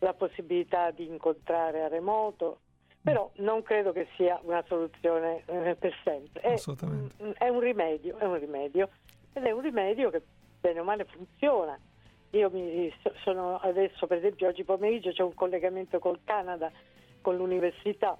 [0.00, 2.60] la possibilità di incontrare a remoto,
[3.02, 6.40] però non credo che sia una soluzione eh, per sempre.
[6.42, 6.54] È,
[7.38, 8.90] è, un rimedio, è un rimedio
[9.32, 10.22] ed è un rimedio che
[10.60, 11.78] bene o male funziona.
[12.30, 16.70] Io mi, sono adesso, per esempio, oggi pomeriggio c'è un collegamento col Canada,
[17.20, 18.16] con l'università,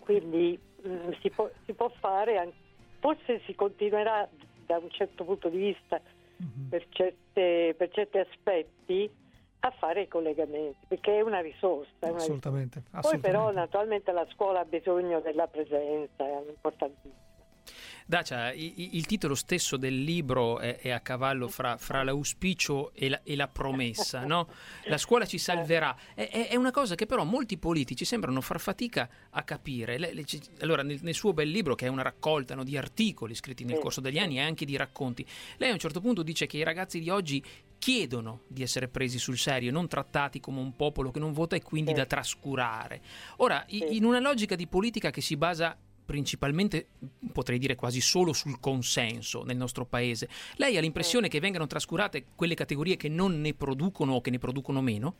[0.00, 2.52] quindi mh, mm, si, può, si, può, fare,
[2.98, 4.28] forse si continuerà
[4.66, 6.00] da un certo punto di vista
[6.42, 6.68] mm-hmm.
[6.68, 9.10] per, certe, per certi aspetti
[9.64, 11.90] a fare i collegamenti, perché è una risorsa.
[12.00, 12.98] È una assolutamente, risorsa.
[12.98, 17.30] assolutamente, Poi però naturalmente la scuola ha bisogno della presenza, è importantissimo.
[18.04, 23.08] Dacia, il, il, titolo stesso del libro è, è a cavallo fra, fra l'auspicio e
[23.08, 24.48] la, e la promessa, no?
[24.86, 25.96] La scuola ci salverà.
[26.12, 29.96] È, è, è, una cosa che però molti politici sembrano far fatica a capire.
[29.96, 30.24] Le, le,
[30.58, 33.78] allora, nel, nel, suo bel libro, che è una raccolta no, di articoli scritti nel
[33.78, 35.24] corso degli anni e anche di racconti,
[35.58, 37.42] lei a un certo punto dice che i ragazzi di oggi
[37.82, 41.62] chiedono di essere presi sul serio, non trattati come un popolo che non vota e
[41.62, 43.00] quindi da trascurare.
[43.38, 46.90] Ora, in una logica di politica che si basa principalmente,
[47.32, 50.28] potrei dire quasi solo sul consenso nel nostro paese.
[50.58, 54.38] Lei ha l'impressione che vengano trascurate quelle categorie che non ne producono o che ne
[54.38, 55.14] producono meno?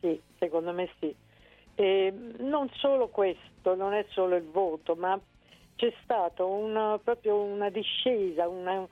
[0.00, 1.14] Sì, secondo me sì.
[1.76, 5.16] E non solo questo, non è solo il voto, ma
[5.76, 6.42] c'è stata
[6.98, 8.84] proprio una discesa, una,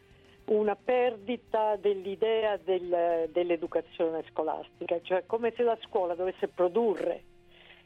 [0.50, 7.24] una perdita dell'idea del, dell'educazione scolastica, cioè come se la scuola dovesse produrre.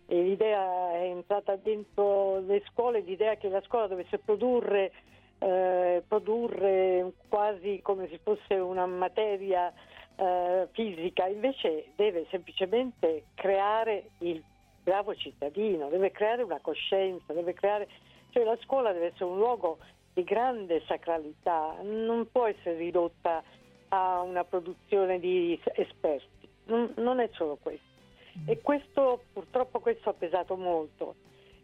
[0.06, 4.92] E l'idea è entrata dentro le scuole, l'idea che la scuola dovesse produrre,
[5.38, 9.72] eh, produrre quasi come se fosse una materia
[10.16, 14.42] eh, fisica, invece deve semplicemente creare il
[14.82, 17.88] bravo cittadino, deve creare una coscienza, deve creare,
[18.30, 19.78] cioè la scuola deve essere un luogo
[20.14, 23.42] di grande sacralità, non può essere ridotta
[23.88, 27.92] a una produzione di esperti, non, non è solo questo.
[28.46, 31.14] E questo purtroppo questo ha pesato molto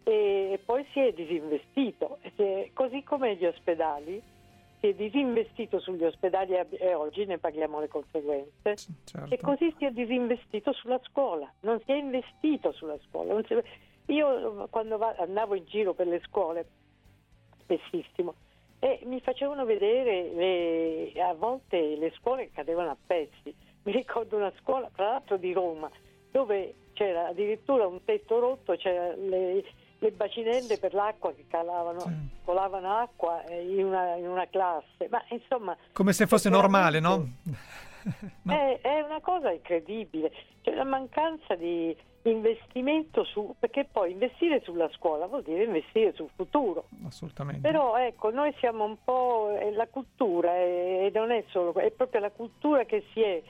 [0.05, 2.19] e poi si è disinvestito,
[2.73, 4.23] così come gli ospedali
[4.81, 9.35] si è disinvestito sugli ospedali e oggi ne paghiamo le conseguenze certo.
[9.35, 13.41] e così si è disinvestito sulla scuola, non si è investito sulla scuola.
[13.47, 13.55] Si...
[14.07, 16.67] Io quando andavo in giro per le scuole,
[17.71, 18.35] spessissimo,
[18.79, 21.23] e mi facevano vedere le...
[21.23, 23.55] a volte le scuole che cadevano a pezzi.
[23.83, 25.91] Mi ricordo una scuola, tra l'altro di Roma,
[26.31, 29.65] dove c'era addirittura un tetto rotto, c'erano le,
[29.99, 32.11] le bacinelle per l'acqua che calavano, sì.
[32.45, 35.77] colavano acqua in una, in una, classe, ma insomma...
[35.93, 37.27] Come se fosse normale, no?
[38.43, 38.53] no?
[38.53, 43.55] È, è, una cosa incredibile, c'è una mancanza di investimento su...
[43.59, 46.85] perché poi investire sulla scuola vuol dire investire sul futuro.
[47.07, 47.61] Assolutamente.
[47.61, 49.57] Però ecco, noi siamo un po'...
[49.59, 51.75] è la cultura e non è solo...
[51.75, 53.43] è proprio la cultura che si è,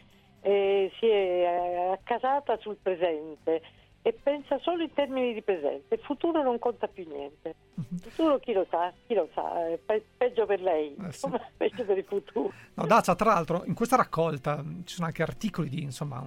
[0.42, 3.62] eh, si è eh, accasata sul presente
[4.02, 5.94] e pensa solo in termini di presente.
[5.94, 7.54] Il futuro non conta più niente.
[7.74, 8.92] Il futuro chi lo sa?
[9.06, 9.68] Chi lo sa?
[9.68, 11.28] È pe- peggio per lei, eh sì.
[11.56, 12.52] peggio per il futuro.
[12.74, 16.26] No, Dacia, tra l'altro, in questa raccolta ci sono anche articoli di insomma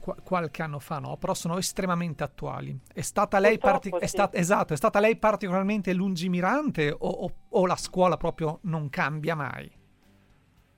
[0.00, 1.16] qu- qualche anno fa, no?
[1.16, 2.78] però sono estremamente attuali.
[2.92, 3.90] È stata lei, sì.
[3.98, 8.88] è sta- esatto, è stata lei particolarmente lungimirante o, o, o la scuola proprio non
[8.88, 9.70] cambia mai?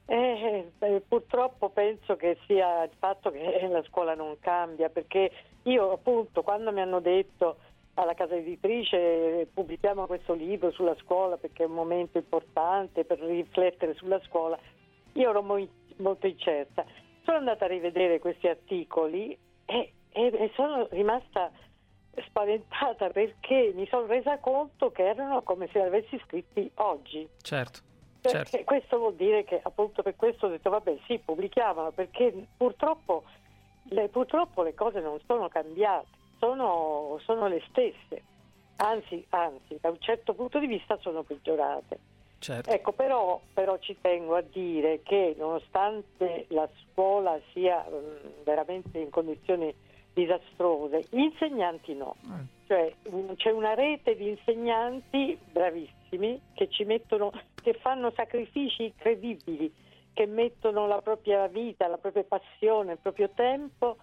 [0.07, 0.73] Eh,
[1.07, 5.31] purtroppo penso che sia il fatto che la scuola non cambia, perché
[5.65, 7.57] io appunto quando mi hanno detto
[7.95, 13.95] alla casa editrice pubblichiamo questo libro sulla scuola perché è un momento importante per riflettere
[13.95, 14.59] sulla scuola,
[15.13, 16.85] io ero mo- molto incerta.
[17.25, 19.37] Sono andata a rivedere questi articoli
[19.67, 21.51] e, e, e sono rimasta
[22.27, 27.29] spaventata perché mi sono resa conto che erano come se li avessi scritti oggi.
[27.41, 27.92] Certo.
[28.31, 28.63] Certo.
[28.65, 33.25] Questo vuol dire che appunto per questo ho detto vabbè sì, pubblichiamolo perché purtroppo
[33.85, 36.07] le, purtroppo le cose non sono cambiate,
[36.39, 38.23] sono, sono le stesse,
[38.77, 41.99] anzi, anzi, da un certo punto di vista sono peggiorate.
[42.39, 42.71] Certo.
[42.71, 49.11] Ecco, però, però, ci tengo a dire che nonostante la scuola sia mh, veramente in
[49.11, 49.73] condizioni
[50.13, 52.17] disastrose, gli insegnanti no.
[52.25, 52.67] Eh.
[52.67, 56.02] Cioè mh, c'è una rete di insegnanti bravissimi
[56.55, 59.73] che ci mettono, che fanno sacrifici incredibili
[60.13, 63.97] che mettono la propria vita, la propria passione, il proprio tempo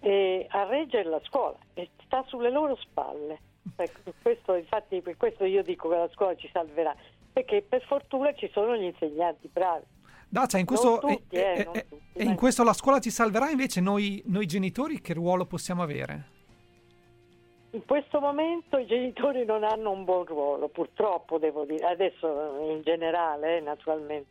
[0.00, 3.40] eh, a reggere la scuola e sta sulle loro spalle.
[3.74, 6.94] Ecco, questo, infatti per questo io dico che la scuola ci salverà,
[7.32, 9.84] perché per fortuna ci sono gli insegnanti bravi.
[10.28, 14.22] Dacia, in questo, tutti, eh, eh, tutti, in questo la scuola ci salverà, invece noi,
[14.26, 16.34] noi genitori che ruolo possiamo avere?
[17.76, 22.80] In questo momento i genitori non hanno un buon ruolo, purtroppo devo dire, adesso in
[22.82, 24.30] generale naturalmente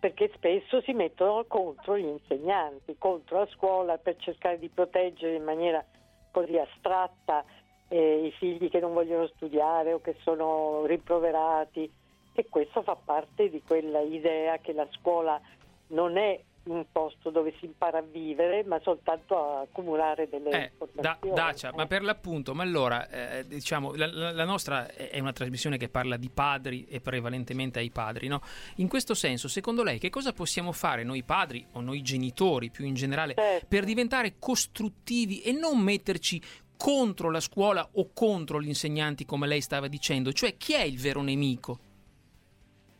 [0.00, 5.44] perché spesso si mettono contro gli insegnanti, contro la scuola per cercare di proteggere in
[5.44, 5.84] maniera
[6.32, 7.44] così astratta
[7.86, 11.88] eh, i figli che non vogliono studiare o che sono rimproverati
[12.34, 15.40] e questo fa parte di quella idea che la scuola
[15.88, 20.70] non è un posto dove si impara a vivere, ma soltanto a accumulare delle eh,
[20.70, 21.34] informazioni.
[21.34, 21.74] Da, Dacia, eh.
[21.74, 26.16] ma per l'appunto, ma allora, eh, diciamo, la, la, nostra è una trasmissione che parla
[26.16, 28.40] di padri e prevalentemente ai padri, no?
[28.76, 32.84] In questo senso, secondo lei, che cosa possiamo fare noi padri o noi genitori più
[32.84, 33.66] in generale certo.
[33.66, 36.40] per diventare costruttivi e non metterci
[36.76, 40.32] contro la scuola o contro gli insegnanti, come lei stava dicendo?
[40.32, 41.78] Cioè, chi è il vero nemico?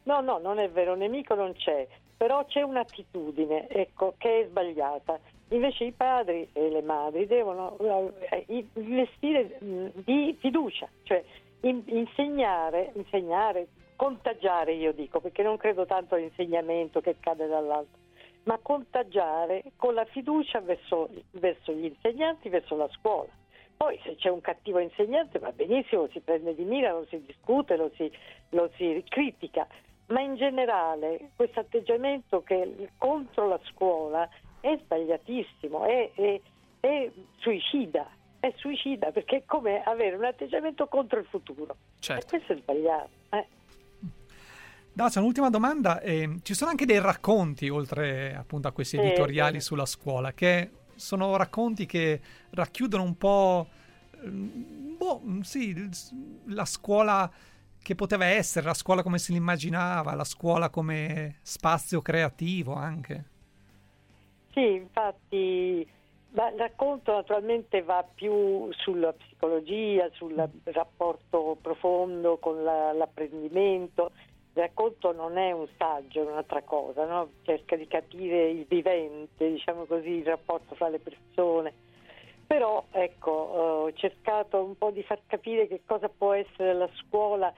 [0.02, 1.86] No, no, non è vero nemico, non c'è
[2.20, 5.18] però c'è un'attitudine ecco, che è sbagliata.
[5.52, 7.78] Invece i padri e le madri devono
[8.18, 8.44] eh,
[8.74, 11.24] investire di fiducia, cioè
[11.62, 17.96] insegnare, insegnare, contagiare io dico, perché non credo tanto all'insegnamento che cade dall'alto,
[18.42, 23.30] ma contagiare con la fiducia verso, verso gli insegnanti, verso la scuola
[23.78, 27.76] Poi se c'è un cattivo insegnante va benissimo, si prende di mira, lo si discute,
[27.76, 28.12] lo si,
[28.50, 29.66] lo si critica,
[30.10, 34.28] ma in generale questo atteggiamento che contro la scuola
[34.60, 36.40] è sbagliatissimo, è, è,
[36.80, 38.08] è suicida,
[38.38, 41.76] è suicida perché è come avere un atteggiamento contro il futuro.
[41.98, 42.26] Certo.
[42.26, 43.08] E questo è sbagliato.
[43.30, 43.46] Eh.
[44.92, 46.00] Dacia, un'ultima domanda.
[46.00, 50.70] Eh, ci sono anche dei racconti, oltre appunto a questi editoriali sì, sulla scuola, che
[50.96, 53.68] sono racconti che racchiudono un po',
[54.26, 55.88] mm, boh, mm, sì,
[56.46, 57.30] la scuola
[57.82, 63.24] che poteva essere, la scuola come se l'immaginava, la scuola come spazio creativo anche.
[64.52, 65.86] Sì, infatti
[66.32, 74.12] il racconto naturalmente va più sulla psicologia, sul rapporto profondo con la, l'apprendimento.
[74.52, 77.30] Il racconto non è un saggio, è un'altra cosa, no?
[77.42, 81.72] cerca di capire il vivente, diciamo così, il rapporto fra le persone.
[82.46, 87.52] Però ecco, ho cercato un po' di far capire che cosa può essere la scuola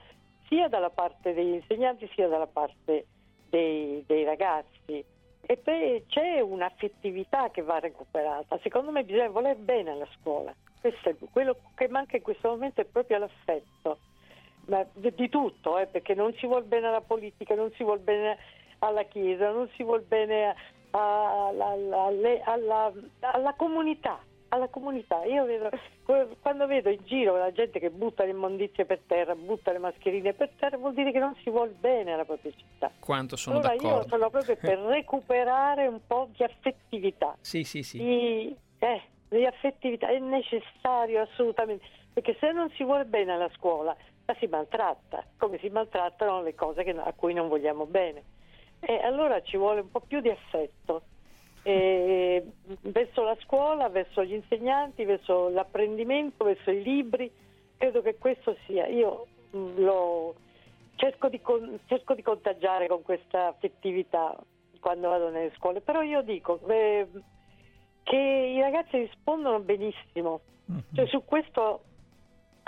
[0.53, 3.07] sia dalla parte degli insegnanti sia dalla parte
[3.49, 5.03] dei, dei ragazzi.
[5.45, 8.59] E poi c'è un'affettività che va recuperata.
[8.61, 10.53] Secondo me bisogna voler bene alla scuola.
[10.79, 13.97] Questo quello che manca in questo momento è proprio l'affetto
[14.65, 18.37] ma di tutto, eh, perché non si vuole bene alla politica, non si vuole bene
[18.79, 20.55] alla Chiesa, non si vuole bene
[20.91, 24.19] alla, alla, alla, alla comunità.
[24.53, 25.23] Alla comunità.
[25.25, 25.71] Io vedo,
[26.39, 30.33] quando vedo in giro la gente che butta le immondizie per terra, butta le mascherine
[30.33, 32.91] per terra, vuol dire che non si vuole bene alla propria città.
[32.99, 33.97] Quanto sono allora d'accordo.
[33.97, 37.35] Io sono proprio per recuperare un po' di affettività.
[37.41, 37.97] Sì, sì, sì.
[37.97, 41.83] Di, eh, di affettività è necessario assolutamente,
[42.13, 43.95] perché se non si vuole bene alla scuola,
[44.25, 48.21] la si maltratta, come si maltrattano le cose che, a cui non vogliamo bene.
[48.81, 51.01] E allora ci vuole un po' più di affetto
[51.63, 52.45] e,
[52.81, 57.31] verso la scuola, verso gli insegnanti, verso l'apprendimento, verso i libri.
[57.77, 58.85] Credo che questo sia.
[58.87, 60.35] Io mm, lo,
[60.95, 61.41] cerco, di,
[61.85, 64.35] cerco, di, contagiare con questa affettività
[64.79, 67.07] quando vado nelle scuole, però io dico eh,
[68.03, 70.41] che i ragazzi rispondono benissimo.
[70.69, 70.81] Mm-hmm.
[70.93, 71.81] Cioè, su questo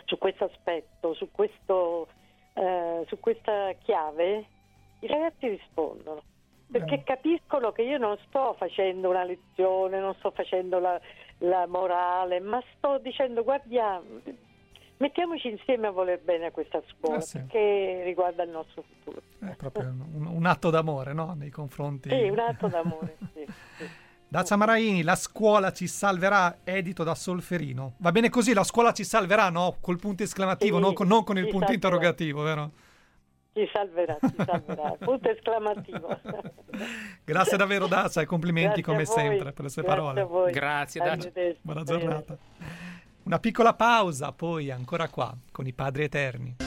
[0.05, 2.07] su questo aspetto, su, questo,
[2.53, 4.45] eh, su questa chiave,
[4.99, 6.21] i ragazzi rispondono
[6.71, 10.99] perché capiscono che io non sto facendo una lezione, non sto facendo la,
[11.39, 14.03] la morale, ma sto dicendo guardiamo,
[14.97, 17.37] mettiamoci insieme a voler bene a questa scuola, eh sì.
[17.39, 19.21] perché riguarda il nostro futuro.
[19.39, 21.33] È proprio un, un atto d'amore, no?
[21.37, 22.09] Nei confronti...
[22.09, 23.45] Sì, un atto d'amore, sì,
[23.77, 23.89] sì.
[24.27, 27.93] Dacia Maraini, la scuola ci salverà, edito da Solferino.
[27.97, 29.77] Va bene così, la scuola ci salverà, no?
[29.79, 31.73] Col punto esclamativo, non, con, non con il punto salverà.
[31.73, 32.71] interrogativo, vero?
[33.55, 34.95] Ci salverà, ci salverà.
[34.99, 36.19] punto esclamativo.
[37.23, 40.51] Grazie davvero Dacia e complimenti Grazie come sempre per le sue Grazie parole.
[40.51, 41.31] Grazie Dacia.
[41.61, 42.37] Buona giornata.
[43.23, 46.64] Una piccola pausa, poi ancora qua con i Padri Eterni.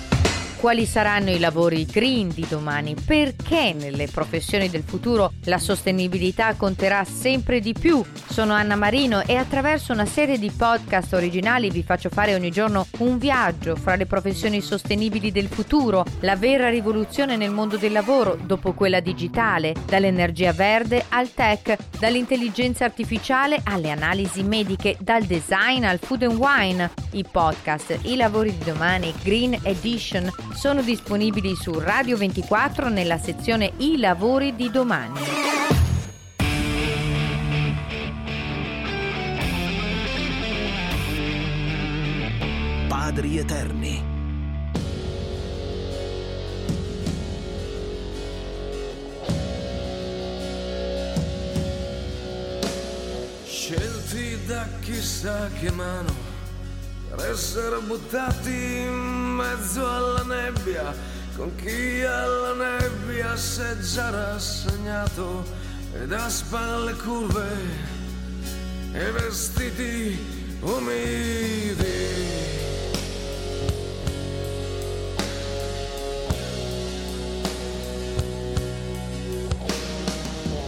[0.58, 2.96] Quali saranno i lavori green di domani?
[2.96, 8.04] Perché nelle professioni del futuro la sostenibilità conterà sempre di più?
[8.28, 12.88] Sono Anna Marino e attraverso una serie di podcast originali vi faccio fare ogni giorno
[12.98, 18.36] un viaggio fra le professioni sostenibili del futuro, la vera rivoluzione nel mondo del lavoro
[18.42, 26.00] dopo quella digitale, dall'energia verde al tech, dall'intelligenza artificiale alle analisi mediche, dal design al
[26.00, 26.90] food and wine.
[27.12, 33.72] I podcast, i lavori di domani, Green Edition sono disponibili su Radio 24 nella sezione
[33.78, 35.20] I lavori di domani.
[42.88, 44.16] Padri eterni.
[53.44, 56.27] Scelti da chissà che mano
[57.16, 58.94] per buttati in
[59.36, 60.94] mezzo alla nebbia
[61.38, 65.44] con chi alla nebbia si è già rassegnato
[65.94, 67.46] ed ha spalle curve
[68.92, 70.18] e vestiti
[70.60, 72.26] umidi.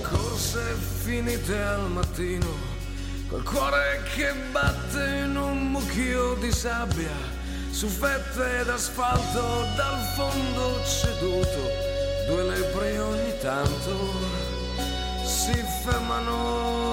[0.02, 2.69] Corse finite al mattino
[3.30, 7.14] col cuore che batte in un mucchio di sabbia,
[7.70, 11.70] su fette d'asfalto dal fondo ceduto,
[12.26, 14.12] due lepri ogni tanto
[15.24, 15.54] si
[15.84, 16.89] fermano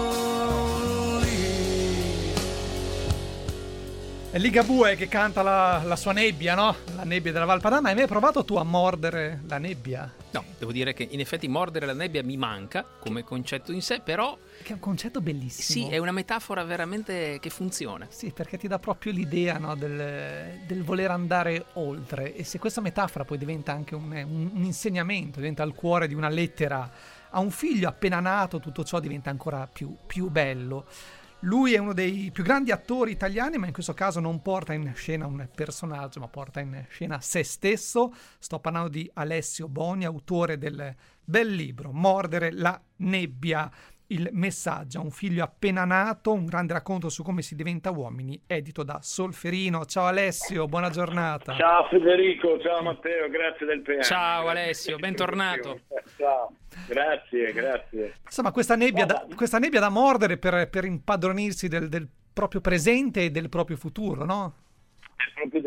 [4.37, 6.75] Ligabue che canta la, la, sua nebbia, no?
[6.95, 7.89] La nebbia della Valpadana.
[7.89, 10.13] Hai mai provato tu a mordere la nebbia?
[10.31, 14.01] No, devo dire che in effetti mordere la nebbia mi manca come concetto in sé,
[14.01, 14.37] però...
[14.61, 15.87] Che è un concetto bellissimo.
[15.87, 18.05] Sì, è una metafora veramente che funziona.
[18.09, 22.35] Sì, perché ti dà proprio l'idea no, del, del, voler andare oltre.
[22.35, 26.13] E se questa metafora poi diventa anche un, un, un insegnamento, diventa il cuore di
[26.13, 30.85] una lettera a un figlio appena nato, tutto ciò diventa ancora più, più bello.
[31.41, 34.91] Lui è uno dei più grandi attori italiani, ma in questo caso non porta in
[34.95, 38.11] scena un personaggio, ma porta in scena se stesso.
[38.39, 43.71] Sto parlando di Alessio Boni, autore del bel libro Mordere la nebbia.
[44.09, 48.41] Il messaggio a un figlio appena nato, un grande racconto su come si diventa uomini,
[48.47, 49.83] edito da Solferino.
[49.83, 51.53] Ciao Alessio, buona giornata.
[51.55, 54.03] Ciao Federico, ciao Matteo, grazie del piano.
[54.03, 55.81] Ciao Alessio, bentornato.
[56.15, 56.53] Ciao.
[56.87, 58.13] Grazie, grazie.
[58.23, 63.25] Insomma, questa nebbia, da, questa nebbia da mordere per, per impadronirsi del, del, proprio presente
[63.25, 64.53] e del proprio futuro, no?
[65.33, 65.66] Proprio del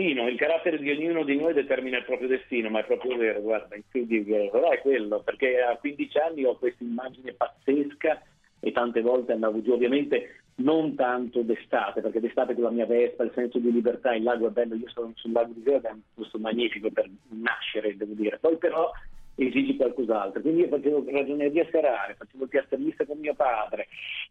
[0.00, 3.74] il carattere di ognuno di noi determina il proprio destino, ma è proprio vero, guarda,
[3.76, 8.22] in più di però è quello, perché a 15 anni ho questa immagine pazzesca
[8.60, 13.22] e tante volte andavo giù, ovviamente non tanto d'estate, perché d'estate con la mia Vespa,
[13.22, 15.92] il senso di libertà, il lago è bello, io sono sul lago di Verde, è
[15.92, 18.38] un posto magnifico per nascere, devo dire.
[18.38, 18.90] Poi però
[19.36, 20.40] esigi qualcos'altro.
[20.40, 23.86] Quindi io facevo ragioneria serale, facevo il piastrellista con mio padre,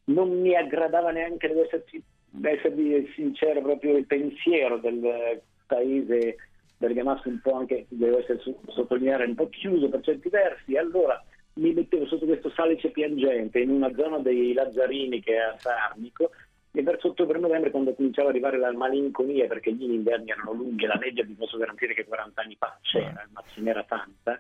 [0.05, 2.01] non mi aggradava neanche, devo esserci,
[2.41, 6.37] esservi sincero, proprio il pensiero del paese
[6.77, 11.21] bergamasco un po' anche, devo essere sottolineare, un po' chiuso per certi versi, allora
[11.53, 16.31] mi mettevo sotto questo salice piangente in una zona dei Lazzarini che è a Sarnico
[16.71, 20.87] e verso ottobre-novembre quando cominciava ad arrivare la malinconia perché gli inverni erano lunghi e
[20.87, 24.39] la nebbia vi posso garantire che 40 anni fa c'era, ma ce n'era tanta,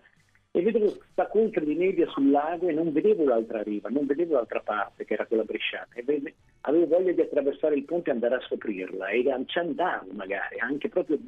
[0.57, 4.33] e vedevo questa conca di nebbia sul lago e non vedevo l'altra riva, non vedevo
[4.33, 8.35] l'altra parte che era quella bresciana e avevo voglia di attraversare il ponte e andare
[8.35, 9.09] a scoprirla.
[9.09, 11.19] E ci andavo magari anche proprio,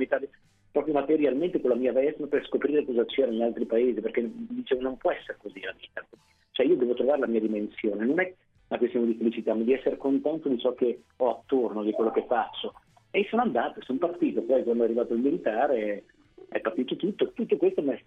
[0.71, 4.81] proprio materialmente con la mia Vespa per scoprire cosa c'era negli altri paesi perché dicevo
[4.81, 6.03] non può essere così la vita.
[6.51, 8.03] Cioè io devo trovare la mia dimensione.
[8.03, 8.33] Non è
[8.69, 12.09] una questione di felicità ma di essere contento di ciò che ho attorno di quello
[12.09, 12.73] che faccio.
[13.11, 16.03] E sono andato, sono partito poi quando è arrivato il militare
[16.49, 17.31] è capito tutto.
[17.31, 18.03] Tutto questo mi è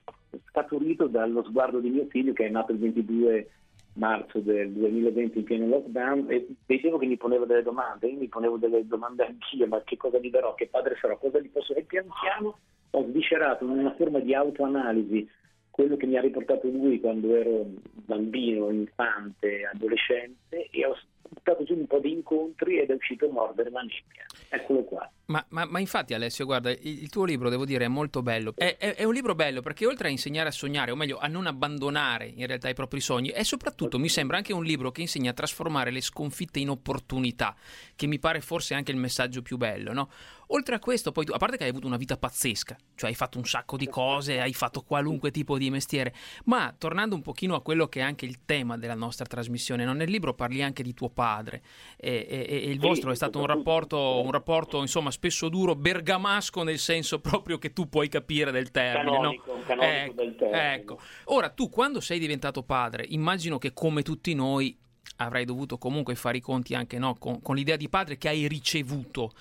[0.50, 3.50] scaturito dallo sguardo di mio figlio che è nato il 22
[3.94, 8.28] marzo del 2020 in pieno lockdown e vedevo che mi poneva delle domande, io mi
[8.28, 11.74] ponevo delle domande anch'io, ma che cosa gli darò, che padre sarò, cosa gli posso...
[11.74, 12.58] E pian piano
[12.90, 15.28] ho sviscerato in una forma di autoanalisi
[15.70, 17.64] quello che mi ha riportato lui quando ero
[18.04, 20.94] bambino, infante, adolescente e ho
[21.28, 24.24] buttato giù un po' di incontri ed è uscito mordere la nebbia.
[24.48, 25.10] Eccolo qua.
[25.26, 28.52] Ma, ma, ma, infatti Alessio, guarda, il, il, tuo libro devo dire è molto bello.
[28.54, 31.26] È, è, è, un libro bello perché oltre a insegnare a sognare, o meglio a
[31.26, 35.00] non abbandonare in realtà i propri sogni, è soprattutto, mi sembra, anche un libro che
[35.00, 37.54] insegna a trasformare le sconfitte in opportunità,
[37.96, 40.10] che mi pare forse anche il messaggio più bello, no?
[40.54, 43.16] Oltre a questo, poi tu, a parte che hai avuto una vita pazzesca, cioè hai
[43.16, 46.12] fatto un sacco di cose, hai fatto qualunque tipo di mestiere,
[46.44, 49.94] ma tornando un pochino a quello che è anche il tema della nostra trasmissione, no?
[49.94, 51.62] nel libro parli anche di tuo padre
[51.96, 56.62] e, e, e il vostro è stato un rapporto, un rapporto insomma spesso duro, bergamasco
[56.62, 59.10] nel senso proprio che tu puoi capire del termine.
[59.10, 59.62] Canonico, no?
[59.62, 60.74] canonico ecco, del termine.
[60.74, 61.00] Ecco.
[61.24, 64.76] Ora, tu quando sei diventato padre, immagino che come tutti noi
[65.16, 68.46] avrai dovuto comunque fare i conti anche no, con, con l'idea di padre che hai
[68.48, 69.32] ricevuto.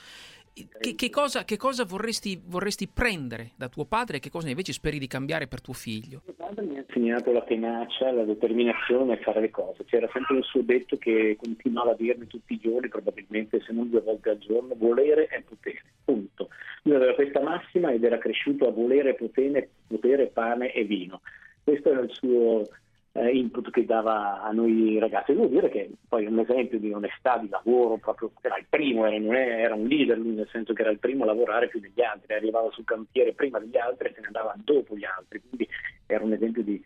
[0.54, 4.74] Che, che, cosa, che cosa vorresti, vorresti, prendere da tuo padre e che cosa invece
[4.74, 6.24] speri di cambiare per tuo figlio?
[6.26, 9.86] Mio padre mi ha insegnato la tenacia, la determinazione a fare le cose.
[9.86, 13.90] C'era sempre il suo detto che continuava a dirmi tutti i giorni, probabilmente se non
[13.90, 16.50] due volte al giorno, volere è potere, punto.
[16.84, 21.22] Lui aveva questa massima ed era cresciuto a volere potere, potere pane e vino.
[21.64, 22.68] Questo era il suo
[23.14, 25.34] eh, input che dava a noi ragazzi.
[25.34, 29.06] Devo dire che poi è un esempio di onestà, di lavoro, proprio era il primo,
[29.06, 32.02] era, era, un leader lui, nel senso che era il primo a lavorare più degli
[32.02, 35.68] altri, arrivava sul cantiere prima degli altri e se ne andava dopo gli altri, quindi
[36.06, 36.84] era un esempio di...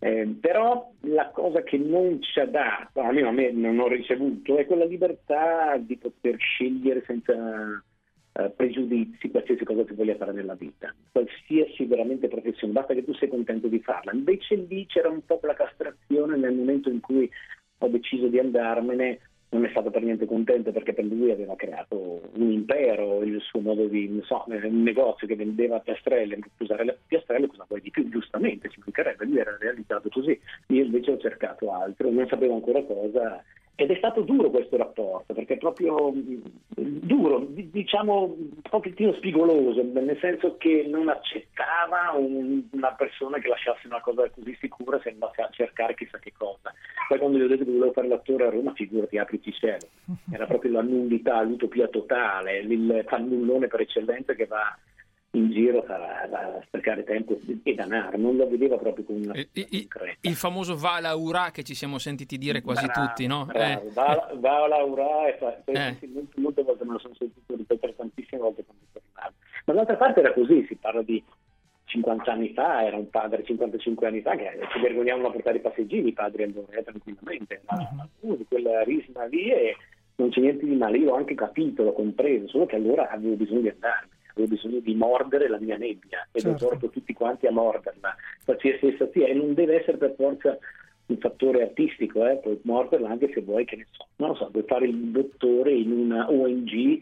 [0.00, 4.58] Eh, però la cosa che non ci ha dato, almeno a me non ho ricevuto,
[4.58, 7.82] è quella libertà di poter scegliere senza
[8.36, 13.14] eh, pregiudizi, qualsiasi cosa si voglia fare nella vita, qualsiasi veramente professione, basta che tu
[13.14, 14.12] sei contento di farla.
[14.12, 17.30] Invece lì c'era un po' quella castrazione nel momento in cui
[17.78, 19.20] ho deciso di andarmene,
[19.50, 23.60] non è stato per niente contento perché per lui aveva creato un impero, il suo
[23.60, 27.90] modo di, non so, un negozio che vendeva piastrelle, usare le piastrelle cosa vuoi di
[27.90, 30.36] più, giustamente ci mancherebbe, lui era realizzato così,
[30.68, 33.44] io invece ho cercato altro, non sapevo ancora cosa
[33.76, 36.42] ed è stato duro questo rapporto, perché è proprio mm,
[36.76, 43.86] duro, diciamo un pochettino spigoloso, nel senso che non accettava un, una persona che lasciasse
[43.86, 46.72] una cosa così sicura se andasse a cercare chissà che cosa.
[47.08, 49.86] Poi quando gli ho detto che volevo fare l'attore a Roma, figurati, apriti cielo.
[50.30, 54.76] Era proprio la nullità, l'utopia totale, il fannullone per eccellenza che va
[55.34, 59.48] in giro a, a sprecare tempo e denaro, non lo vedeva proprio come una il,
[59.52, 59.88] il,
[60.20, 63.44] il famoso va la ura che ci siamo sentiti dire quasi bravo, tutti, no?
[63.44, 63.90] Bravo, eh.
[63.92, 65.98] va, va la ura e fa, eh.
[66.12, 69.34] molte, molte, volte me lo sono sentito ripetere tantissime volte quando tornavo.
[69.66, 71.22] Ma d'altra parte era così, si parla di
[71.86, 75.60] 50 anni fa, era un padre 55 anni fa che ci vergognavano a portare i
[75.60, 79.76] passeggini i padri allora, eh, tranquillamente, ma uh, quella risma lì e
[80.16, 83.34] non c'è niente di male, io ho anche capito, l'ho compreso, solo che allora avevo
[83.34, 86.64] bisogno di andarmi avevo bisogno di mordere la mia nebbia e certo.
[86.64, 88.14] ho porto tutti quanti a morderla,
[88.44, 90.58] qualsiasi essa sia, e non deve essere per forza
[91.06, 92.36] un fattore artistico, eh?
[92.36, 95.72] puoi morderla anche se vuoi, che ne so, non lo so, vuoi fare il dottore
[95.72, 97.00] in una ONG,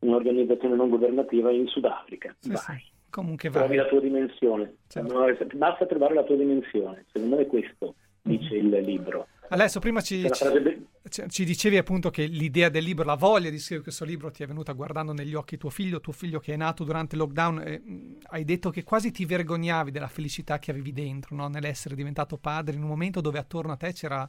[0.00, 2.78] un'organizzazione non governativa in Sudafrica, sì, vai.
[2.78, 2.92] Sì.
[3.10, 3.62] Comunque vai.
[3.62, 5.46] Trovi la tua dimensione, certo.
[5.54, 9.28] basta trovare la tua dimensione, secondo me questo dice il libro.
[9.48, 13.82] Adesso prima ci, ci, ci, dicevi appunto che l'idea del libro, la voglia di scrivere
[13.82, 16.82] questo libro ti è venuta guardando negli occhi tuo figlio, tuo figlio che è nato
[16.82, 17.60] durante il lockdown.
[17.60, 21.48] E, mh, hai detto che quasi ti vergognavi della felicità che avevi dentro, no?
[21.48, 24.28] nell'essere diventato padre, in un momento dove attorno a te c'era,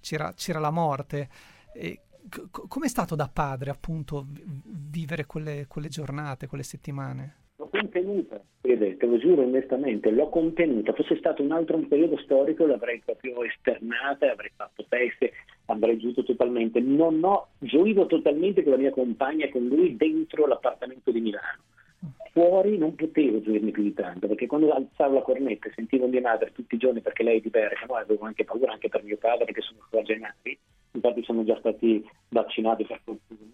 [0.00, 1.28] c'era, c'era la morte.
[1.74, 4.26] E, c- com'è stato da padre appunto
[4.64, 7.36] vivere quelle, quelle giornate, quelle settimane?
[7.58, 10.92] L'ho contenuta, te lo giuro onestamente, l'ho contenuta.
[10.92, 15.32] Fosse stato un altro periodo storico l'avrei proprio esternata, avrei fatto feste,
[15.66, 16.78] avrei giunto totalmente.
[16.78, 21.62] Non ho gioito totalmente con la mia compagna e con lui dentro l'appartamento di Milano.
[22.30, 26.20] Fuori non potevo gioirmi più di tanto, perché quando alzavo la cornetta e sentivo mia
[26.20, 29.16] madre tutti i giorni perché lei è di Bergamo, avevo anche paura anche per mio
[29.16, 30.56] padre che sono genati,
[30.92, 33.47] infatti sono già stati vaccinati per fortuna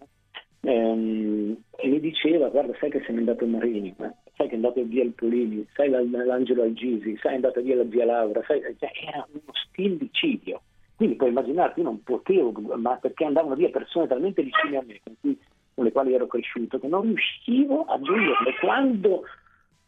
[0.65, 4.11] ehm, e mi diceva guarda sai che se n'è andato Marini eh?
[4.35, 7.89] sai che è andato via il Polini sai l'Angelo Algisi sai è andata via la
[7.89, 10.61] zia Laura sai, cioè, era uno stillicidio
[10.95, 14.99] quindi puoi immaginarti io non potevo ma perché andavano via persone talmente vicine a me
[15.03, 15.37] con, cui,
[15.73, 18.55] con le quali ero cresciuto che non riuscivo a gioirle.
[18.61, 19.23] Quando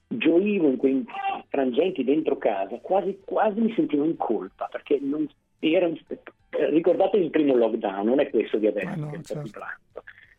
[0.07, 1.05] gioivo in quei
[1.47, 5.28] frangenti dentro casa quasi, quasi mi sentivo in colpa perché non
[5.59, 5.89] era,
[6.69, 9.59] ricordate il primo lockdown non è questo di adesso no, che certo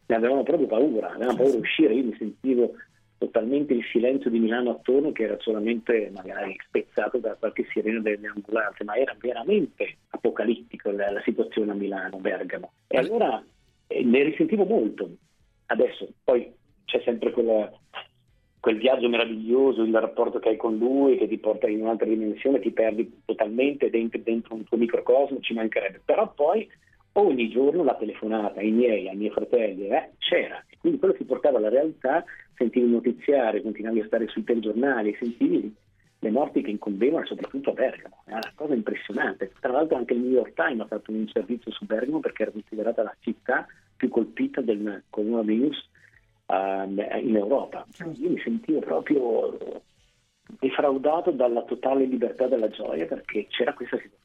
[0.08, 2.74] ne avevano proprio paura, avevano paura di uscire, io mi sentivo
[3.18, 8.28] totalmente il silenzio di Milano attorno che era solamente magari spezzato da qualche sirena delle
[8.28, 12.72] ambulanze, ma era veramente apocalittico la, la situazione a Milano, Bergamo.
[12.86, 13.42] E allora
[13.88, 15.10] eh, ne risentivo molto.
[15.66, 16.50] Adesso poi
[16.84, 17.70] c'è sempre quella,
[18.60, 22.60] quel viaggio meraviglioso, il rapporto che hai con lui, che ti porta in un'altra dimensione,
[22.60, 26.00] ti perdi totalmente dentro, dentro un tuo microcosmo, ci mancherebbe.
[26.04, 26.66] Però poi
[27.12, 30.62] ogni giorno la telefonata ai miei, ai miei fratelli, eh, c'era.
[30.78, 35.74] Quindi quello che portava alla realtà, sentivi il notiziario, continuavi a stare sui telegiornali, sentivi
[36.20, 38.22] le morti che incombevano soprattutto a Bergamo.
[38.24, 39.52] È una cosa impressionante.
[39.60, 42.50] Tra l'altro anche il New York Times ha fatto un servizio su Bergamo perché era
[42.50, 45.90] considerata la città più colpita del coronavirus
[46.46, 47.86] uh, in Europa.
[48.16, 49.82] Io mi sentivo proprio
[50.60, 54.17] defraudato dalla totale libertà della gioia perché c'era questa situazione.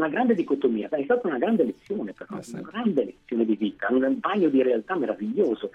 [0.00, 3.88] Una grande dicotomia, è stata una grande lezione però, eh una grande lezione di vita,
[3.90, 5.72] un bagno di realtà meraviglioso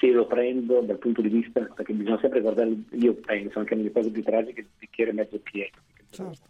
[0.00, 3.92] se lo prendo dal punto di vista, perché bisogna sempre guardare, io penso anche nelle
[3.92, 5.76] cose più tragiche, il bicchiere mezzo pieno.
[6.10, 6.48] Certo.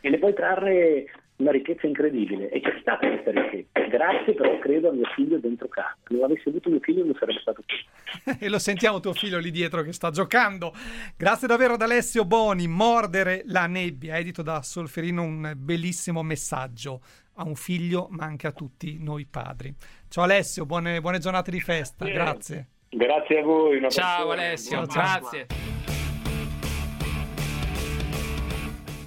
[0.00, 1.06] E ne puoi trarre
[1.36, 3.86] una ricchezza incredibile e c'è stata questa ricchezza.
[3.88, 5.96] Grazie però credo a mio figlio dentro casa.
[6.06, 7.82] Se non avessi avuto mio figlio non sarebbe stato così.
[8.38, 10.72] e lo sentiamo tuo figlio lì dietro che sta giocando.
[11.16, 17.00] Grazie davvero ad Alessio Boni, Mordere la nebbia, edito da Solferino, un bellissimo messaggio
[17.34, 19.74] a un figlio ma anche a tutti noi padri.
[20.08, 22.68] Ciao Alessio, buone, buone giornate di festa, grazie.
[22.90, 23.90] Grazie a voi.
[23.90, 25.46] Ciao Alessio, grazie.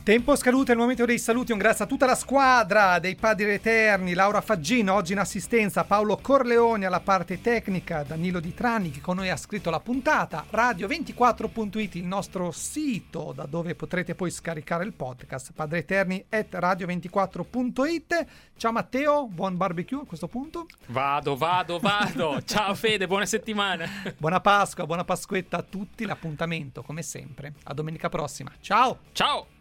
[0.04, 1.52] Tempo scaduto, è il momento dei saluti.
[1.52, 6.18] Un grazie a tutta la squadra dei Padri Eterni, Laura Faggino oggi in assistenza, Paolo
[6.18, 11.96] Corleone alla parte tecnica, Danilo Di Trani che con noi ha scritto la puntata, radio24.it
[11.96, 18.26] il nostro sito da dove potrete poi scaricare il podcast, padreeterni at radio24.it.
[18.58, 20.66] Ciao Matteo, buon barbecue a questo punto.
[20.88, 22.42] Vado, vado, vado.
[22.46, 23.86] Ciao Fede, buona settimana.
[24.18, 26.06] Buona Pasqua, buona Pasquetta a tutti.
[26.06, 28.52] L'appuntamento come sempre a domenica prossima.
[28.62, 28.98] Ciao.
[29.12, 29.61] Ciao.